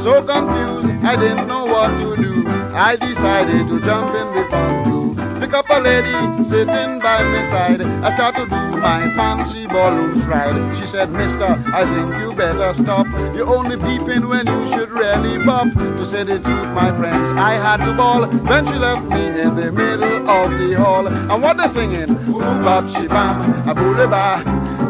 So 0.03 0.23
confused, 0.23 1.05
I 1.05 1.17
didn't 1.17 1.47
know 1.47 1.67
what 1.67 1.91
to 1.99 2.17
do. 2.17 2.34
I 2.77 2.97
decided 2.97 3.69
to 3.69 3.81
jump 3.81 4.15
in 4.17 4.27
the 4.35 4.49
fun 4.51 4.85
too. 4.85 5.41
Pick 5.41 5.55
up 5.55 5.71
a 5.71 5.79
lady 5.79 6.45
sitting 6.45 6.99
by 6.99 7.23
my 7.23 7.45
side. 7.49 7.81
I 7.83 8.13
start 8.15 8.35
to 8.35 8.47
do 8.47 8.77
my 8.81 9.09
fancy 9.15 9.67
ballroom 9.67 10.21
stride. 10.23 10.77
She 10.77 10.85
said, 10.85 11.13
Mister, 11.13 11.45
I 11.73 11.85
think 11.85 12.21
you 12.21 12.35
better 12.35 12.75
stop. 12.75 13.07
You're 13.35 13.47
only 13.47 13.77
peeping 13.77 14.29
when 14.29 14.47
you 14.47 14.67
should 14.69 14.91
really 14.91 15.45
bop. 15.45 15.73
To 15.73 16.05
say 16.05 16.25
the 16.25 16.41
truth, 16.41 16.69
my 16.75 16.91
friends, 16.99 17.31
I 17.39 17.53
had 17.53 17.85
to 17.85 17.97
ball 17.97 18.27
when 18.27 18.67
she 18.67 18.75
left 18.75 19.07
me 19.07 19.41
in 19.41 19.55
the 19.55 19.71
middle 19.71 20.29
of 20.29 20.59
the 20.59 20.75
hall. 20.75 21.07
And 21.07 21.43
what 21.43 21.57
they're 21.57 21.69
singing? 21.69 22.11
Ooh, 22.29 22.41
bop, 22.41 22.89
she 22.89 23.07
bam, 23.07 23.69
a 23.69 23.75
booly 23.75 24.09
ba. 24.09 24.43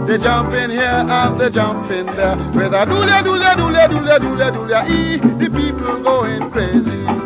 They 0.07 0.19
jump 0.19 0.55
in 0.55 0.71
here 0.71 0.85
and 0.85 1.39
they 1.39 1.51
jump 1.51 1.91
in 1.91 2.07
there 2.07 2.37
with 2.55 2.73
a 2.73 2.87
doolia, 2.87 3.23
doolia, 3.23 3.55
doolia, 3.55 4.51
doolia, 4.51 4.89
ee, 4.89 5.17
the 5.17 5.51
people 5.51 6.03
going 6.03 6.51
crazy. 6.51 7.24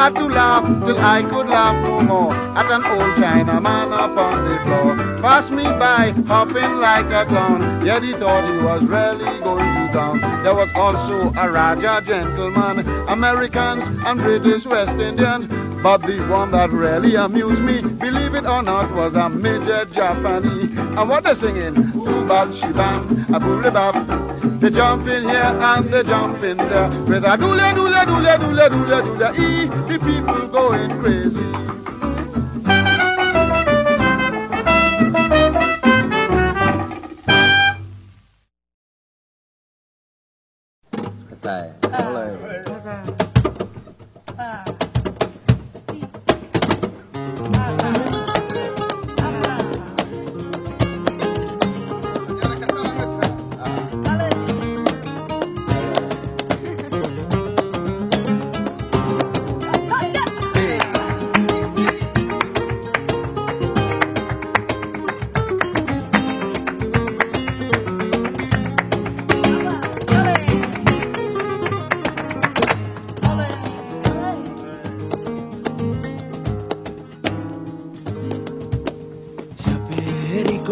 Had 0.00 0.14
to 0.14 0.28
laugh 0.28 0.64
till 0.86 0.98
I 0.98 1.22
could 1.22 1.46
laugh 1.46 1.76
no 1.84 2.00
more 2.00 2.32
at 2.32 2.70
an 2.72 2.82
old 2.86 3.16
Chinaman 3.16 3.92
upon 3.92 4.48
the 4.48 4.56
floor. 4.64 4.96
Passed 5.20 5.52
me 5.52 5.64
by, 5.64 6.14
hopping 6.26 6.76
like 6.76 7.04
a 7.12 7.26
clown. 7.26 7.84
Yet 7.84 8.02
he 8.02 8.12
thought 8.14 8.50
he 8.50 8.64
was 8.64 8.82
really 8.84 9.40
going 9.40 9.79
There 9.92 10.54
was 10.54 10.70
also 10.76 11.32
a 11.32 11.50
Raja 11.50 12.00
gentleman, 12.06 12.86
Americans 13.08 13.84
and 14.06 14.20
British 14.20 14.64
West 14.64 14.96
Indians. 14.98 15.46
But 15.82 16.02
the 16.02 16.20
one 16.28 16.52
that 16.52 16.70
really 16.70 17.16
amused 17.16 17.60
me, 17.60 17.80
believe 17.80 18.36
it 18.36 18.46
or 18.46 18.62
not, 18.62 18.94
was 18.94 19.16
a 19.16 19.28
midget 19.28 19.90
Japanese. 19.90 20.78
And 20.78 21.08
what 21.08 21.24
they 21.24 21.34
singing? 21.34 21.74
Boobab 21.74 22.52
shibam, 22.52 23.28
a 23.34 23.40
boolibab. 23.40 24.60
They 24.60 24.70
jump 24.70 25.08
in 25.08 25.24
here 25.28 25.40
and 25.40 25.92
they 25.92 26.04
jump 26.04 26.40
in 26.44 26.58
there 26.58 26.88
with 27.08 27.24
a 27.24 27.36
doolia 27.36 27.72
doolia 27.72 28.04
doolia 28.04 28.36
doolia 28.38 28.68
doolia 28.68 29.00
doolia. 29.02 29.38
E, 29.38 29.66
the 29.92 29.98
people 29.98 30.46
going 30.46 31.00
crazy. 31.00 31.89
style. 41.50 41.89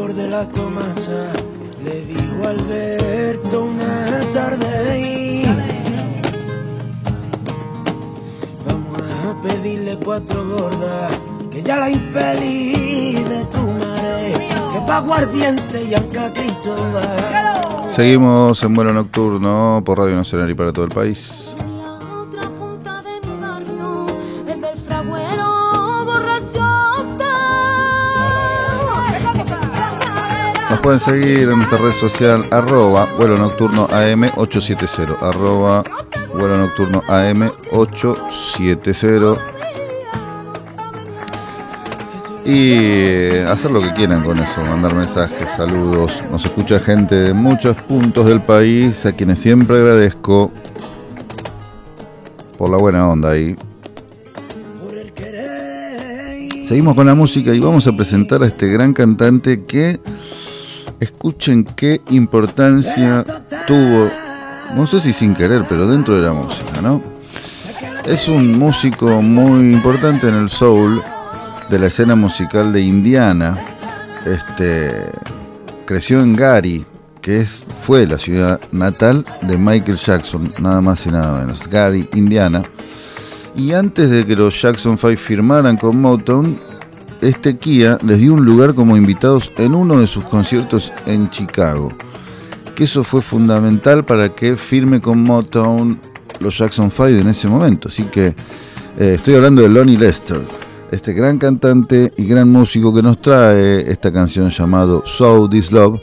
La 0.07 0.49
Tomasa 0.49 1.33
le 1.83 2.01
dijo 2.03 2.45
a 2.45 2.51
Alberto 2.51 3.65
una 3.65 4.31
tarde 4.33 5.43
vamos 8.65 9.03
a 9.25 9.43
pedirle 9.43 9.99
cuatro 10.05 10.47
gordas 10.47 11.19
que 11.51 11.63
ya 11.63 11.79
la 11.79 11.91
infeliz 11.91 13.29
de 13.29 13.45
tu 13.47 13.59
madre 13.59 14.49
que 14.73 14.81
pa' 14.87 15.01
guardiente 15.01 15.83
y 15.83 15.95
anca 15.95 16.33
Cristo 16.33 16.77
da. 16.93 17.91
Seguimos 17.91 18.63
en 18.63 18.75
vuelo 18.75 18.93
nocturno 18.93 19.83
por 19.85 19.99
Radio 19.99 20.15
Nacional 20.15 20.49
y 20.49 20.55
para 20.55 20.73
todo 20.73 20.85
el 20.85 20.91
país. 20.93 21.48
Pueden 30.89 31.01
seguir 31.01 31.51
en 31.51 31.57
nuestra 31.57 31.77
red 31.77 31.93
social 31.93 32.47
arroba 32.51 33.07
vuelo 33.19 33.37
nocturno 33.37 33.87
AM870 33.89 35.19
arroba 35.21 35.85
vuelo 36.33 36.57
nocturno 36.57 37.03
AM870 37.03 39.39
y 42.47 42.73
eh, 42.73 43.45
hacer 43.47 43.71
lo 43.71 43.83
que 43.83 43.93
quieran 43.93 44.25
con 44.25 44.39
eso, 44.39 44.65
mandar 44.65 44.95
mensajes, 44.95 45.51
saludos. 45.59 46.25
Nos 46.31 46.47
escucha 46.47 46.81
gente 46.81 47.17
de 47.17 47.35
muchos 47.35 47.77
puntos 47.83 48.25
del 48.25 48.41
país 48.41 49.05
a 49.05 49.13
quienes 49.13 49.41
siempre 49.41 49.77
agradezco 49.77 50.51
por 52.57 52.71
la 52.71 52.79
buena 52.79 53.07
onda 53.07 53.33
ahí. 53.33 53.59
Seguimos 56.67 56.95
con 56.95 57.07
la 57.07 57.15
música 57.15 57.55
y 57.55 57.61
vamos 57.61 57.87
a 57.87 57.93
presentar 57.93 58.43
a 58.43 58.47
este 58.47 58.69
gran 58.69 58.95
cantante 58.95 59.65
que 59.65 60.01
escuchen 61.01 61.65
qué 61.65 62.01
importancia 62.11 63.25
tuvo, 63.67 64.11
no 64.75 64.87
sé 64.87 65.01
si 65.01 65.13
sin 65.13 65.35
querer, 65.35 65.63
pero 65.69 65.87
dentro 65.87 66.15
de 66.21 66.27
la 66.27 66.33
música, 66.33 66.81
¿no? 66.83 67.03
Es 68.05 68.29
un 68.29 68.59
músico 68.59 69.21
muy 69.21 69.73
importante 69.73 70.29
en 70.29 70.35
el 70.35 70.51
soul 70.51 71.03
de 71.69 71.79
la 71.79 71.87
escena 71.87 72.15
musical 72.15 72.73
de 72.73 72.81
Indiana. 72.81 73.59
Este 74.25 75.13
creció 75.85 76.21
en 76.21 76.35
Gary, 76.35 76.87
que 77.21 77.39
es, 77.39 77.67
fue 77.83 78.07
la 78.07 78.19
ciudad 78.19 78.61
natal 78.73 79.25
de 79.43 79.59
Michael 79.59 79.99
Jackson, 79.99 80.53
nada 80.59 80.81
más 80.81 81.07
y 81.07 81.11
nada 81.11 81.41
menos. 81.41 81.69
Gary, 81.69 82.09
Indiana. 82.15 82.63
Y 83.57 83.73
antes 83.73 84.11
de 84.11 84.25
que 84.25 84.37
los 84.37 84.61
Jackson 84.61 84.97
5 84.99 85.17
firmaran 85.17 85.77
con 85.77 86.01
Motown, 86.01 86.59
este 87.21 87.57
Kia 87.57 87.99
les 88.05 88.19
dio 88.19 88.35
un 88.35 88.45
lugar 88.45 88.75
como 88.75 88.97
invitados 88.97 89.51
en 89.57 89.75
uno 89.75 90.01
de 90.01 90.07
sus 90.07 90.25
conciertos 90.25 90.93
en 91.07 91.31
Chicago. 91.31 91.93
Que 92.75 92.85
eso 92.85 93.03
fue 93.03 93.23
fundamental 93.23 94.05
para 94.05 94.29
que 94.29 94.57
firme 94.57 95.01
con 95.01 95.23
Motown 95.23 95.99
los 96.41 96.59
Jackson 96.59 96.91
5 96.91 97.07
en 97.09 97.29
ese 97.29 97.49
momento. 97.49 97.89
Así 97.89 98.05
que 98.05 98.35
eh, 98.99 99.15
estoy 99.15 99.35
hablando 99.35 99.63
de 99.63 99.69
Lonnie 99.69 99.97
Lester, 99.97 100.41
este 100.91 101.13
gran 101.13 101.39
cantante 101.39 102.13
y 102.17 102.25
gran 102.27 102.51
músico 102.51 102.95
que 102.95 103.03
nos 103.03 103.21
trae 103.21 103.91
esta 103.91 104.13
canción 104.13 104.51
llamado 104.51 105.03
So 105.07 105.49
This 105.49 105.73
Love. 105.73 106.01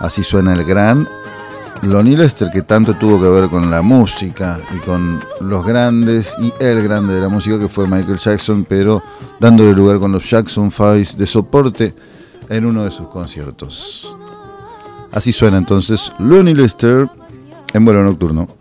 Así 0.00 0.22
suena 0.22 0.54
el 0.54 0.64
gran 0.64 1.08
Lonnie 1.82 2.16
Lester, 2.16 2.50
que 2.50 2.62
tanto 2.62 2.94
tuvo 2.94 3.20
que 3.20 3.28
ver 3.28 3.48
con 3.48 3.70
la 3.70 3.82
música 3.82 4.58
y 4.74 4.78
con 4.78 5.20
los 5.40 5.64
grandes 5.64 6.34
y 6.40 6.52
el 6.60 6.82
grande 6.82 7.14
de 7.14 7.20
la 7.20 7.28
música 7.28 7.58
que 7.58 7.68
fue 7.68 7.86
Michael 7.86 8.18
Jackson, 8.18 8.66
pero 8.68 9.02
dándole 9.38 9.72
lugar 9.72 9.98
con 9.98 10.12
los 10.12 10.28
Jackson 10.28 10.70
5 10.70 11.16
de 11.16 11.26
soporte 11.26 11.94
en 12.48 12.66
uno 12.66 12.84
de 12.84 12.90
sus 12.90 13.08
conciertos. 13.08 14.14
Así 15.12 15.32
suena 15.32 15.58
entonces 15.58 16.12
Lonnie 16.18 16.54
Lester 16.54 17.08
en 17.72 17.84
vuelo 17.84 18.02
nocturno. 18.02 18.57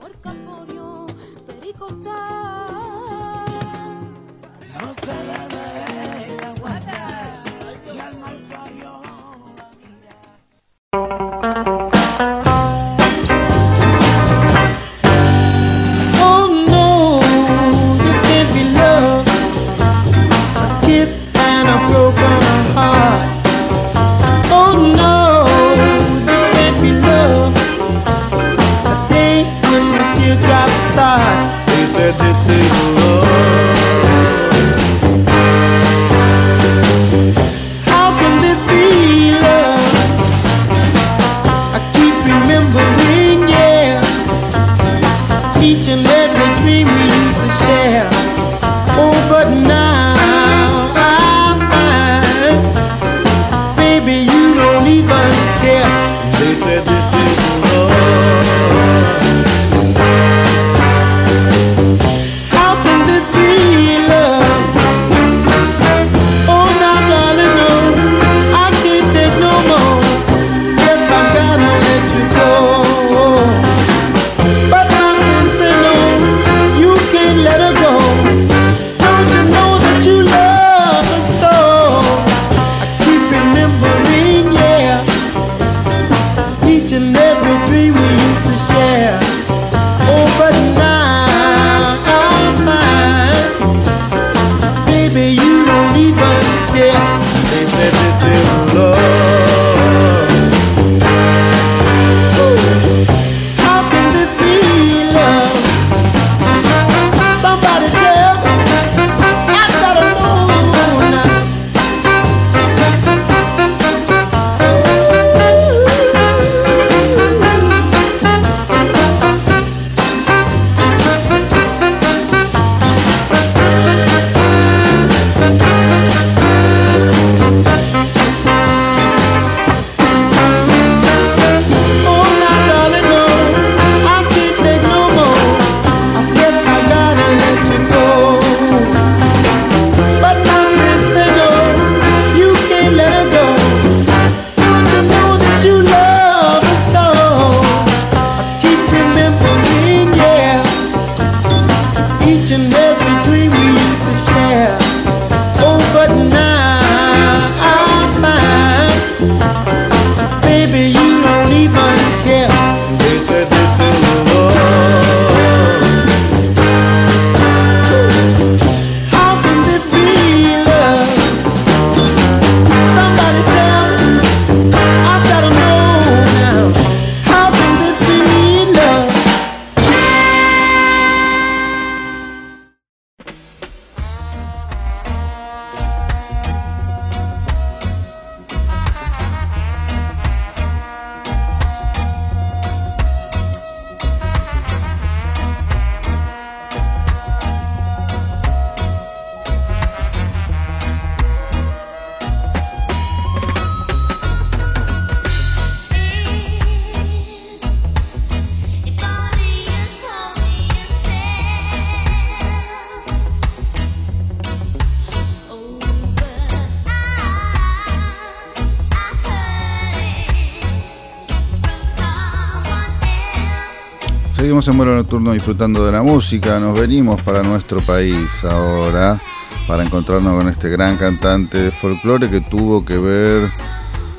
Nocturno 224.73 225.31
disfrutando 225.31 225.85
de 225.85 225.93
la 225.93 226.03
música. 226.03 226.59
Nos 226.59 226.77
venimos 226.77 227.21
para 227.21 227.41
nuestro 227.41 227.79
país 227.79 228.43
ahora 228.43 229.19
para 229.65 229.83
encontrarnos 229.83 230.37
con 230.37 230.49
este 230.49 230.69
gran 230.69 230.97
cantante 230.97 231.57
de 231.57 231.71
folclore 231.71 232.29
que 232.29 232.41
tuvo 232.41 232.83
que 232.83 232.97
ver 232.97 233.49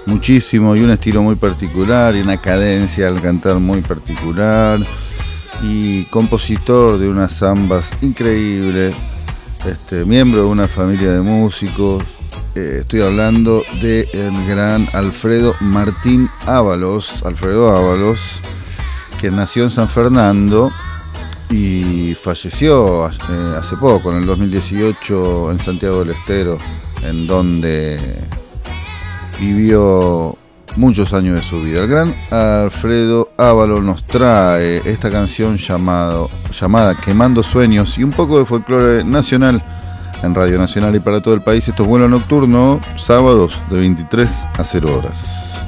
muchísimo 0.07 0.75
y 0.75 0.81
un 0.81 0.91
estilo 0.91 1.23
muy 1.23 1.35
particular 1.35 2.17
y 2.17 2.21
una 2.21 2.39
cadencia 2.39 3.09
al 3.09 3.21
cantar 3.21 3.59
muy 3.59 3.83
particular 3.83 4.81
y 5.63 6.05
compositor 6.07 6.99
de 6.99 7.09
unas 7.11 7.39
zambas 7.39 7.91
increíbles, 8.01 8.97
este, 9.67 10.07
miembro 10.07 10.45
de 10.45 10.47
una 10.47 10.67
familia 10.67 11.13
de 11.13 11.21
músicos. 11.21 12.03
Eh, 12.55 12.79
estoy 12.81 13.03
hablando 13.03 13.65
del 13.83 14.09
el 14.15 14.47
gran 14.47 14.89
Alfredo 14.95 15.55
Martín 15.61 16.31
Ábalos, 16.47 17.23
Alfredo 17.23 17.77
Ábalos, 17.77 18.41
que 19.19 19.31
nació 19.31 19.65
en 19.65 19.71
San 19.71 19.89
Fernando 19.89 20.71
y 21.51 22.15
falleció 22.15 23.09
eh, 23.09 23.57
hace 23.59 23.77
poco, 23.77 24.11
en 24.11 24.19
el 24.19 24.27
2018, 24.27 25.51
en 25.51 25.59
Santiago 25.59 26.01
del 26.01 26.11
Estero, 26.11 26.59
en 27.03 27.27
donde 27.27 28.23
vivió 29.41 30.37
muchos 30.77 31.13
años 31.13 31.35
de 31.35 31.43
su 31.43 31.63
vida. 31.63 31.83
El 31.83 31.89
gran 31.89 32.15
Alfredo 32.31 33.31
Ávalo 33.37 33.83
nos 33.83 34.07
trae 34.07 34.77
esta 34.85 35.11
canción 35.11 35.57
llamado, 35.57 36.31
llamada 36.59 36.95
Quemando 36.95 37.43
Sueños 37.43 37.99
y 37.99 38.05
un 38.05 38.11
poco 38.11 38.39
de 38.39 38.47
folclore 38.47 39.05
nacional 39.05 39.63
en 40.23 40.35
Radio 40.35 40.59
Nacional 40.59 40.95
y 40.95 41.01
para 41.01 41.21
todo 41.21 41.35
el 41.35 41.43
país. 41.43 41.67
Esto 41.69 41.83
es 41.83 41.89
vuelo 41.89 42.09
nocturno, 42.09 42.81
sábados 42.97 43.61
de 43.71 43.79
23 43.79 44.47
a 44.59 44.65
0 44.65 44.99
horas. 44.99 45.68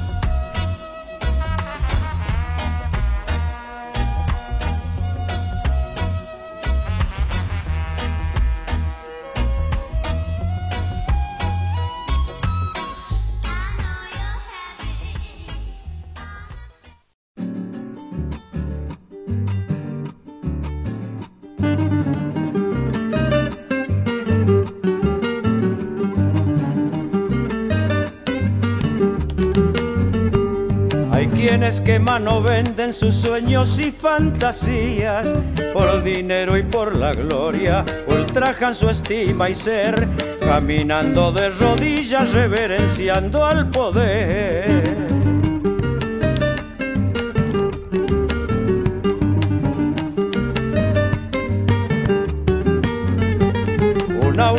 Venden 32.63 32.93
sus 32.93 33.15
sueños 33.15 33.79
y 33.79 33.91
fantasías 33.91 35.35
por 35.73 36.03
dinero 36.03 36.55
y 36.55 36.61
por 36.61 36.95
la 36.95 37.11
gloria, 37.11 37.83
ultrajan 38.05 38.75
su 38.75 38.87
estima 38.87 39.49
y 39.49 39.55
ser, 39.55 40.07
caminando 40.41 41.31
de 41.31 41.49
rodillas 41.49 42.31
reverenciando 42.31 43.43
al 43.43 43.67
poder. 43.71 44.80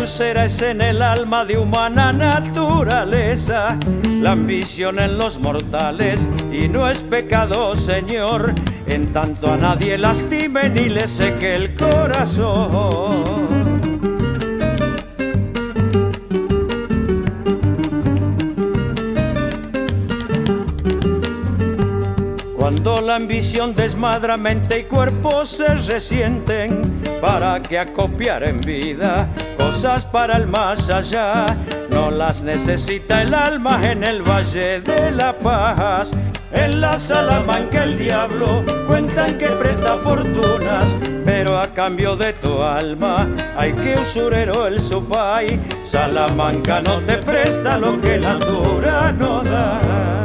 Es 0.02 0.60
en 0.62 0.80
el 0.80 1.00
alma 1.00 1.44
de 1.44 1.56
humana 1.56 2.12
naturaleza, 2.12 3.78
la 4.20 4.32
ambición 4.32 4.98
en 4.98 5.16
los 5.16 5.38
mortales 5.38 6.28
y 6.50 6.66
no 6.68 6.90
es 6.90 7.04
pecado, 7.04 7.76
Señor, 7.76 8.52
en 8.88 9.06
tanto 9.06 9.52
a 9.52 9.56
nadie 9.56 9.96
lastime 9.96 10.68
ni 10.70 10.88
le 10.88 11.06
seque 11.06 11.54
el 11.54 11.76
corazón. 11.76 13.22
Cuando 22.56 23.00
la 23.02 23.14
ambición 23.14 23.76
desmadra 23.76 24.36
mente 24.36 24.80
y 24.80 24.82
cuerpo 24.82 25.44
se 25.44 25.76
resienten 25.76 27.00
para 27.20 27.62
que 27.62 27.78
acopiar 27.78 28.42
en 28.42 28.60
vida 28.60 29.28
cosas 29.72 30.04
para 30.04 30.36
el 30.36 30.46
más 30.46 30.90
allá. 30.90 31.46
No 31.88 32.10
las 32.10 32.42
necesita 32.42 33.22
el 33.22 33.32
alma 33.32 33.80
en 33.82 34.04
el 34.04 34.22
Valle 34.22 34.80
de 34.80 35.10
la 35.10 35.32
Paz. 35.32 36.12
En 36.52 36.80
la 36.80 36.98
Salamanca 36.98 37.84
el 37.84 37.96
diablo 37.98 38.62
cuentan 38.86 39.38
que 39.38 39.46
presta 39.46 39.96
fortunas, 39.96 40.94
pero 41.24 41.58
a 41.58 41.72
cambio 41.72 42.16
de 42.16 42.34
tu 42.34 42.62
alma 42.62 43.26
hay 43.56 43.72
que 43.72 43.94
usurero 43.94 44.66
el 44.66 44.78
supay. 44.78 45.58
Salamanca 45.84 46.82
no 46.82 46.98
te 47.00 47.16
presta 47.16 47.78
lo 47.78 47.98
que 47.98 48.18
la 48.18 48.34
dura 48.34 49.10
no 49.12 49.42
da. 49.42 50.21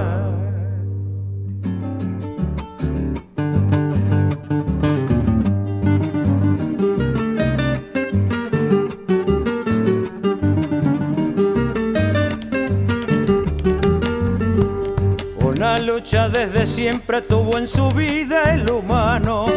Desde 15.99 16.67
siempre 16.67 17.23
tuvo 17.23 17.57
en 17.57 17.65
su 17.65 17.89
vida 17.89 18.53
el 18.53 18.69
humano, 18.69 19.47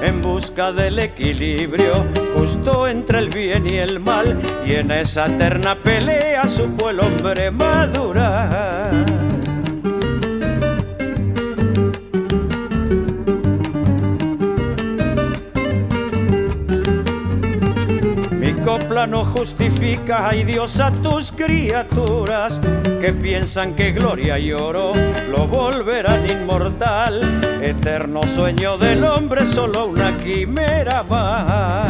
en 0.00 0.22
busca 0.22 0.70
del 0.70 1.00
equilibrio 1.00 2.06
justo 2.36 2.86
entre 2.86 3.18
el 3.18 3.28
bien 3.30 3.66
y 3.68 3.78
el 3.78 3.98
mal, 3.98 4.38
y 4.64 4.74
en 4.74 4.92
esa 4.92 5.26
eterna 5.26 5.74
pelea 5.74 6.46
supo 6.46 6.90
el 6.90 7.00
hombre 7.00 7.50
madurar. 7.50 9.27
Copla 18.68 19.06
no 19.06 19.24
justifica, 19.24 20.28
ay 20.28 20.44
Dios, 20.44 20.78
a 20.78 20.90
tus 20.90 21.32
criaturas 21.32 22.60
que 23.00 23.14
piensan 23.14 23.74
que 23.74 23.92
gloria 23.92 24.38
y 24.38 24.52
oro 24.52 24.92
lo 25.30 25.46
volverán 25.46 26.28
inmortal. 26.28 27.18
Eterno 27.62 28.20
sueño 28.24 28.76
del 28.76 29.04
hombre, 29.04 29.46
solo 29.46 29.86
una 29.86 30.14
quimera 30.18 31.02
más. 31.02 31.86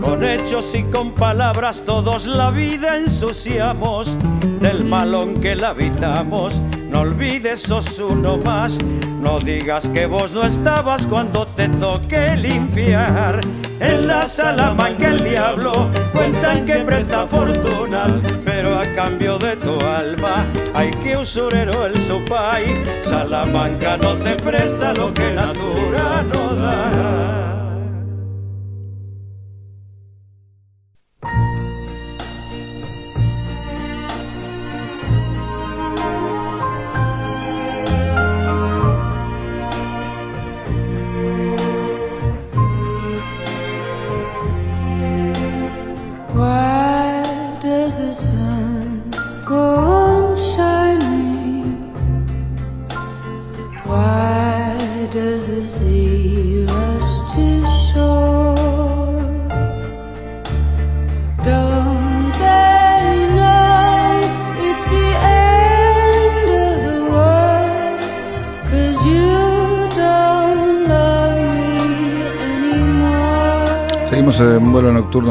Con 0.00 0.24
hechos 0.24 0.74
y 0.74 0.84
con 0.84 1.12
palabras 1.12 1.82
todos 1.84 2.26
la 2.26 2.48
vida 2.48 2.96
ensuciamos, 2.96 4.16
del 4.62 4.86
malón 4.86 5.34
que 5.34 5.54
la 5.54 5.68
habitamos 5.68 6.62
no 6.96 7.02
olvides, 7.02 7.60
sos 7.60 7.98
uno 7.98 8.38
más. 8.38 8.78
No 9.20 9.38
digas 9.38 9.86
que 9.90 10.06
vos 10.06 10.32
no 10.32 10.44
estabas 10.44 11.06
cuando 11.06 11.44
te 11.44 11.68
toque 11.68 12.34
limpiar. 12.36 13.40
En 13.80 14.06
la 14.06 14.26
Salamanca 14.26 15.10
el 15.10 15.22
diablo 15.22 15.72
cuentan 16.14 16.64
que 16.64 16.76
presta 16.76 17.26
fortuna, 17.26 18.06
pero 18.46 18.78
a 18.78 18.84
cambio 18.94 19.36
de 19.36 19.56
tu 19.56 19.78
alma 19.84 20.46
hay 20.72 20.90
que 20.90 21.18
usurero 21.18 21.84
el 21.84 21.94
supay. 21.98 22.64
Salamanca 23.04 23.98
no 23.98 24.14
te 24.14 24.34
presta 24.36 24.94
lo 24.94 25.12
que 25.12 25.34
la 25.34 25.52
dura 25.52 26.24
no 26.32 26.54
da. 26.54 27.45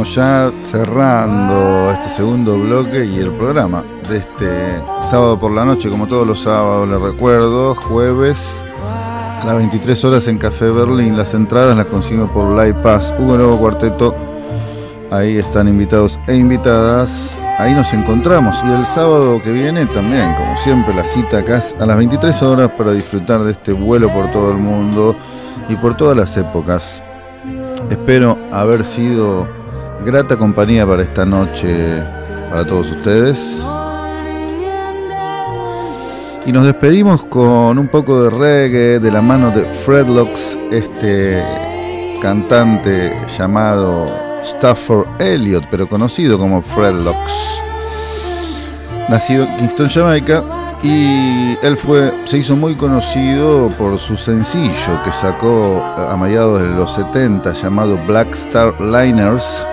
Ya 0.03 0.51
cerrando 0.61 1.91
este 1.91 2.09
segundo 2.09 2.59
bloque 2.59 3.05
y 3.05 3.19
el 3.19 3.31
programa 3.31 3.83
de 4.09 4.17
este 4.17 4.47
sábado 5.09 5.37
por 5.37 5.51
la 5.51 5.63
noche, 5.63 5.89
como 5.89 6.07
todos 6.07 6.27
los 6.27 6.41
sábados, 6.41 6.89
les 6.89 6.99
recuerdo, 6.99 7.73
jueves 7.75 8.63
a 9.41 9.45
las 9.45 9.55
23 9.55 10.05
horas 10.05 10.27
en 10.27 10.37
Café 10.37 10.69
Berlín. 10.69 11.17
Las 11.17 11.33
entradas 11.33 11.77
las 11.77 11.85
consigo 11.85 12.31
por 12.31 12.45
Live 12.51 12.81
Pass, 12.81 13.13
Hugo 13.17 13.37
Nuevo 13.37 13.57
Cuarteto. 13.57 14.15
Ahí 15.11 15.37
están 15.37 15.67
invitados 15.67 16.19
e 16.27 16.35
invitadas. 16.35 17.35
Ahí 17.57 17.73
nos 17.73 17.93
encontramos 17.93 18.61
y 18.65 18.71
el 18.71 18.85
sábado 18.85 19.41
que 19.41 19.51
viene 19.51 19.85
también, 19.85 20.33
como 20.35 20.57
siempre, 20.57 20.93
la 20.93 21.05
cita 21.05 21.37
acá 21.37 21.61
a 21.79 21.85
las 21.85 21.97
23 21.97 22.41
horas 22.43 22.71
para 22.71 22.91
disfrutar 22.91 23.43
de 23.43 23.53
este 23.53 23.71
vuelo 23.71 24.11
por 24.11 24.29
todo 24.31 24.51
el 24.51 24.57
mundo 24.57 25.15
y 25.69 25.75
por 25.75 25.95
todas 25.95 26.17
las 26.17 26.35
épocas. 26.35 27.01
Espero 27.89 28.37
haber 28.51 28.83
sido 28.83 29.64
grata 30.03 30.37
compañía 30.37 30.85
para 30.85 31.03
esta 31.03 31.25
noche 31.25 32.03
para 32.49 32.65
todos 32.65 32.91
ustedes. 32.91 33.65
Y 36.45 36.51
nos 36.51 36.65
despedimos 36.65 37.23
con 37.25 37.79
un 37.79 37.87
poco 37.87 38.23
de 38.23 38.29
reggae 38.29 38.99
de 38.99 39.11
la 39.11 39.21
mano 39.21 39.49
de 39.51 39.65
Fred 39.65 40.07
Locks, 40.07 40.57
este 40.71 41.43
cantante 42.21 43.11
llamado 43.37 44.07
Stafford 44.43 45.07
Elliott, 45.19 45.65
pero 45.71 45.89
conocido 45.89 46.37
como 46.37 46.61
Fred 46.61 46.93
Locks. 46.93 47.33
Nacido 49.09 49.43
en 49.43 49.57
Kingston, 49.57 49.89
Jamaica, 49.89 50.43
y 50.83 51.57
él 51.63 51.77
fue, 51.77 52.13
se 52.25 52.37
hizo 52.37 52.55
muy 52.55 52.75
conocido 52.75 53.69
por 53.77 53.97
su 53.97 54.15
sencillo 54.15 55.01
que 55.03 55.11
sacó 55.13 55.83
a 55.83 56.15
mediados 56.15 56.61
de 56.61 56.69
los 56.69 56.93
70 56.93 57.53
llamado 57.53 57.97
Black 58.05 58.33
Star 58.35 58.79
Liners. 58.79 59.63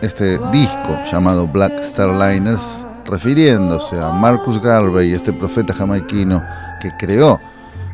Este 0.00 0.38
disco 0.50 0.98
llamado 1.10 1.46
Black 1.46 1.80
Star 1.80 2.10
Liners, 2.10 2.84
refiriéndose 3.04 3.98
a 4.00 4.10
Marcus 4.10 4.60
Garvey, 4.62 5.12
este 5.12 5.32
profeta 5.32 5.72
jamaiquino 5.74 6.42
que 6.80 6.90
creó 6.98 7.40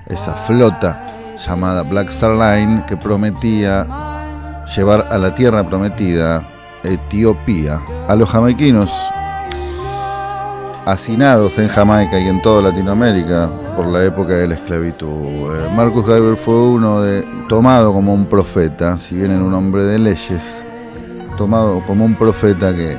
esa 0.07 0.35
flota 0.35 1.37
llamada 1.37 1.83
Black 1.83 2.09
Star 2.11 2.33
Line 2.33 2.85
que 2.87 2.97
prometía 2.97 4.65
llevar 4.75 5.09
a 5.11 5.19
la 5.19 5.35
tierra 5.35 5.69
prometida, 5.69 6.47
Etiopía, 6.83 7.81
a 8.09 8.15
los 8.15 8.31
jamaiquinos 8.31 8.91
hacinados 10.87 11.59
en 11.59 11.69
Jamaica 11.69 12.19
y 12.19 12.29
en 12.29 12.41
toda 12.41 12.71
Latinoamérica 12.71 13.51
por 13.77 13.87
la 13.87 14.05
época 14.05 14.33
de 14.33 14.49
la 14.49 14.55
esclavitud. 14.55 15.55
Eh, 15.55 15.69
Marcus 15.77 16.07
Garvey 16.07 16.37
fue 16.37 16.55
uno 16.55 17.03
de, 17.03 17.27
tomado 17.49 17.93
como 17.93 18.15
un 18.15 18.25
profeta, 18.25 18.99
si 18.99 19.15
bien 19.15 19.31
era 19.31 19.45
un 19.45 19.53
hombre 19.53 19.85
de 19.85 19.99
leyes, 19.99 20.65
tomado 21.39 21.83
como 21.87 22.05
un 22.05 22.15
profeta 22.15 22.75
que 22.75 22.99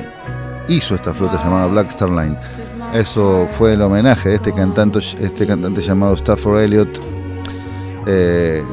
hizo 0.66 0.96
esta 0.96 1.14
flota 1.14 1.40
llamada 1.44 1.66
Black 1.66 1.90
Star 1.90 2.10
Line. 2.10 2.36
Eso 2.92 3.46
fue 3.56 3.74
el 3.74 3.82
homenaje 3.82 4.30
de 4.30 4.34
este 4.36 4.52
cantante, 4.52 4.98
este 5.20 5.46
cantante 5.46 5.80
llamado 5.80 6.14
Stafford 6.14 6.62
Elliott, 6.62 7.00
eh, 8.06 8.64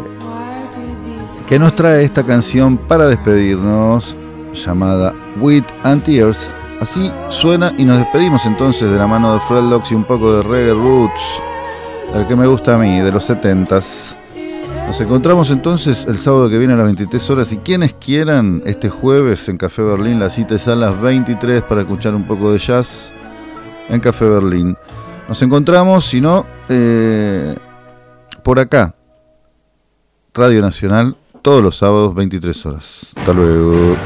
que 1.46 1.60
nos 1.60 1.76
trae 1.76 2.04
esta 2.04 2.24
canción 2.24 2.78
para 2.78 3.06
despedirnos, 3.08 4.16
llamada 4.54 5.14
With 5.40 5.66
and 5.84 6.04
Tears, 6.04 6.50
Así 6.80 7.12
suena 7.30 7.74
y 7.76 7.84
nos 7.84 7.98
despedimos 7.98 8.46
entonces 8.46 8.90
de 8.90 8.98
la 8.98 9.08
mano 9.08 9.34
de 9.34 9.40
Fred 9.42 9.64
Locks 9.64 9.92
y 9.92 9.96
un 9.96 10.04
poco 10.04 10.34
de 10.34 10.44
reggae 10.44 10.74
roots, 10.74 11.42
el 12.14 12.28
que 12.28 12.36
me 12.36 12.46
gusta 12.46 12.76
a 12.76 12.78
mí, 12.78 13.00
de 13.00 13.12
los 13.12 13.28
70s. 13.28 14.17
Nos 14.88 15.02
encontramos 15.02 15.50
entonces 15.50 16.06
el 16.08 16.18
sábado 16.18 16.50
que 16.50 16.58
viene 16.58 16.74
a 16.74 16.78
las 16.78 16.86
23 16.86 17.30
horas 17.30 17.52
y 17.52 17.58
quienes 17.58 17.94
quieran 17.94 18.62
este 18.66 18.88
jueves 18.90 19.50
en 19.50 19.58
Café 19.58 19.82
Berlín, 19.84 20.18
la 20.18 20.30
cita 20.30 20.56
es 20.56 20.66
a 20.70 20.76
las 20.76 21.00
23 21.02 21.62
para 21.64 21.82
escuchar 21.82 22.16
un 22.16 22.24
poco 22.24 22.54
de 22.54 22.58
jazz 22.58 23.12
en 23.90 24.00
Café 24.00 24.30
Berlín. 24.30 24.78
Nos 25.28 25.42
encontramos, 25.42 26.06
si 26.06 26.22
no, 26.22 26.46
eh, 26.70 27.54
por 28.44 28.62
acá, 28.62 28.96
Radio 30.34 30.62
Nacional, 30.62 31.18
todos 31.42 31.62
los 31.62 31.76
sábados 31.76 32.16
23 32.16 32.66
horas. 32.66 33.14
Hasta 33.14 33.34
luego. 33.34 33.98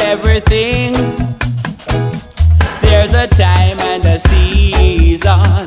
everything. 0.00 0.92
There's 2.82 3.14
a 3.14 3.26
time 3.26 3.78
and 3.80 4.04
a 4.04 4.18
season 4.18 5.66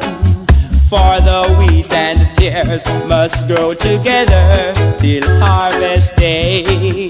for 0.90 1.20
the 1.22 1.56
wheat 1.60 1.94
and 1.94 2.20
tears 2.38 2.86
must 3.08 3.48
grow 3.48 3.74
together 3.74 4.74
till 4.98 5.24
harvest 5.40 6.16
day. 6.16 7.10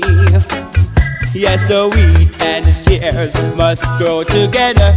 Yes, 1.34 1.63
the 1.65 1.89
wheat 1.93 2.41
and 2.43 2.65
tears 2.86 3.36
must 3.55 3.84
grow 3.97 4.22
together 4.24 4.95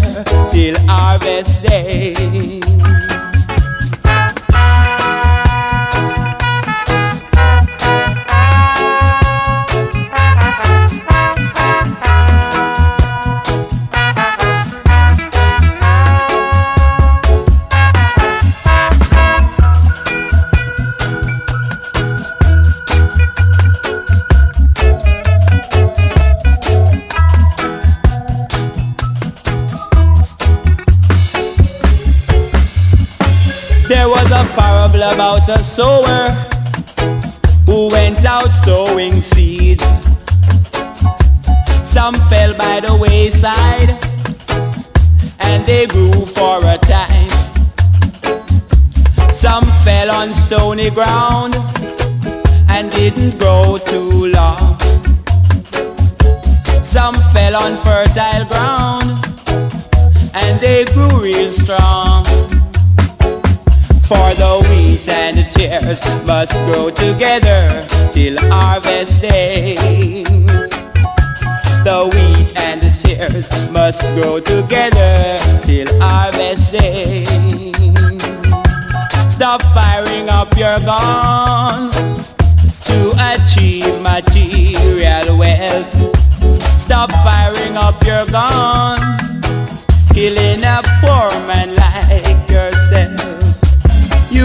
till 0.50 0.74
harvest 0.88 1.62
day. 1.62 2.60
Was 35.18 35.48
a 35.48 35.58
sower 35.58 36.26
who 37.66 37.88
went 37.90 38.24
out 38.24 38.52
sowing 38.64 39.12
seeds. 39.12 39.84
Some 41.66 42.14
fell 42.30 42.52
by 42.58 42.80
the 42.80 42.96
wayside 43.00 43.90
and 45.40 45.64
they 45.64 45.86
grew 45.86 46.26
for 46.26 46.58
a 46.64 46.78
time. 46.78 47.28
Some 49.32 49.64
fell 49.84 50.10
on 50.10 50.34
stony 50.34 50.90
ground 50.90 51.54
and 52.70 52.90
didn't 52.90 53.38
grow 53.38 53.78
too 53.78 54.32
long. 54.32 54.78
Some 56.82 57.14
fell 57.32 57.54
on 57.56 57.76
fertile 57.84 58.46
ground 58.46 59.10
and 60.34 60.60
they 60.60 60.84
grew 60.86 61.22
real 61.22 61.52
strong. 61.52 62.24
For 64.14 64.32
the 64.34 64.64
wheat 64.70 65.08
and 65.08 65.38
the 65.38 65.44
tares 65.58 66.00
must 66.24 66.52
grow 66.66 66.88
together 66.88 67.82
till 68.12 68.38
harvest 68.48 69.22
day. 69.22 69.74
The 71.82 71.98
wheat 72.14 72.56
and 72.62 72.80
the 72.80 72.90
tares 73.02 73.70
must 73.72 74.02
grow 74.14 74.38
together 74.38 75.10
till 75.66 75.88
harvest 76.00 76.70
day. 76.70 77.24
Stop 79.28 79.62
firing 79.74 80.28
up 80.28 80.56
your 80.56 80.78
guns 80.86 82.34
to 82.86 82.98
achieve 83.34 84.00
material 84.00 85.36
wealth. 85.36 85.90
Stop 86.62 87.10
firing 87.26 87.76
up 87.76 87.98
your 88.04 88.24
gun, 88.30 89.18
killing 90.14 90.62
a 90.62 90.82
poor 91.02 91.30
man. 91.48 91.83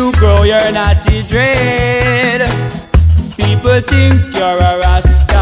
You 0.10 0.16
grow 0.16 0.42
your 0.42 0.72
naughty 0.72 1.22
dread. 1.22 2.42
People 3.38 3.80
think 3.80 4.36
you're 4.36 4.58
a 4.58 4.80
rasta. 4.82 5.42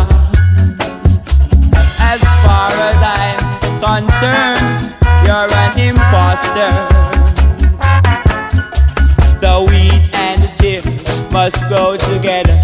As 2.03 2.19
far 2.43 2.69
as 2.89 2.99
I'm 3.15 3.39
concerned, 3.79 4.81
you're 5.23 5.51
an 5.63 5.71
imposter. 5.79 6.71
The 9.39 9.55
wheat 9.69 10.03
and 10.15 10.43
the 10.43 10.51
tares 10.59 11.31
must 11.31 11.63
grow 11.69 11.95
together 11.95 12.59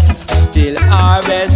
till 0.52 0.76
harvest 0.80 1.53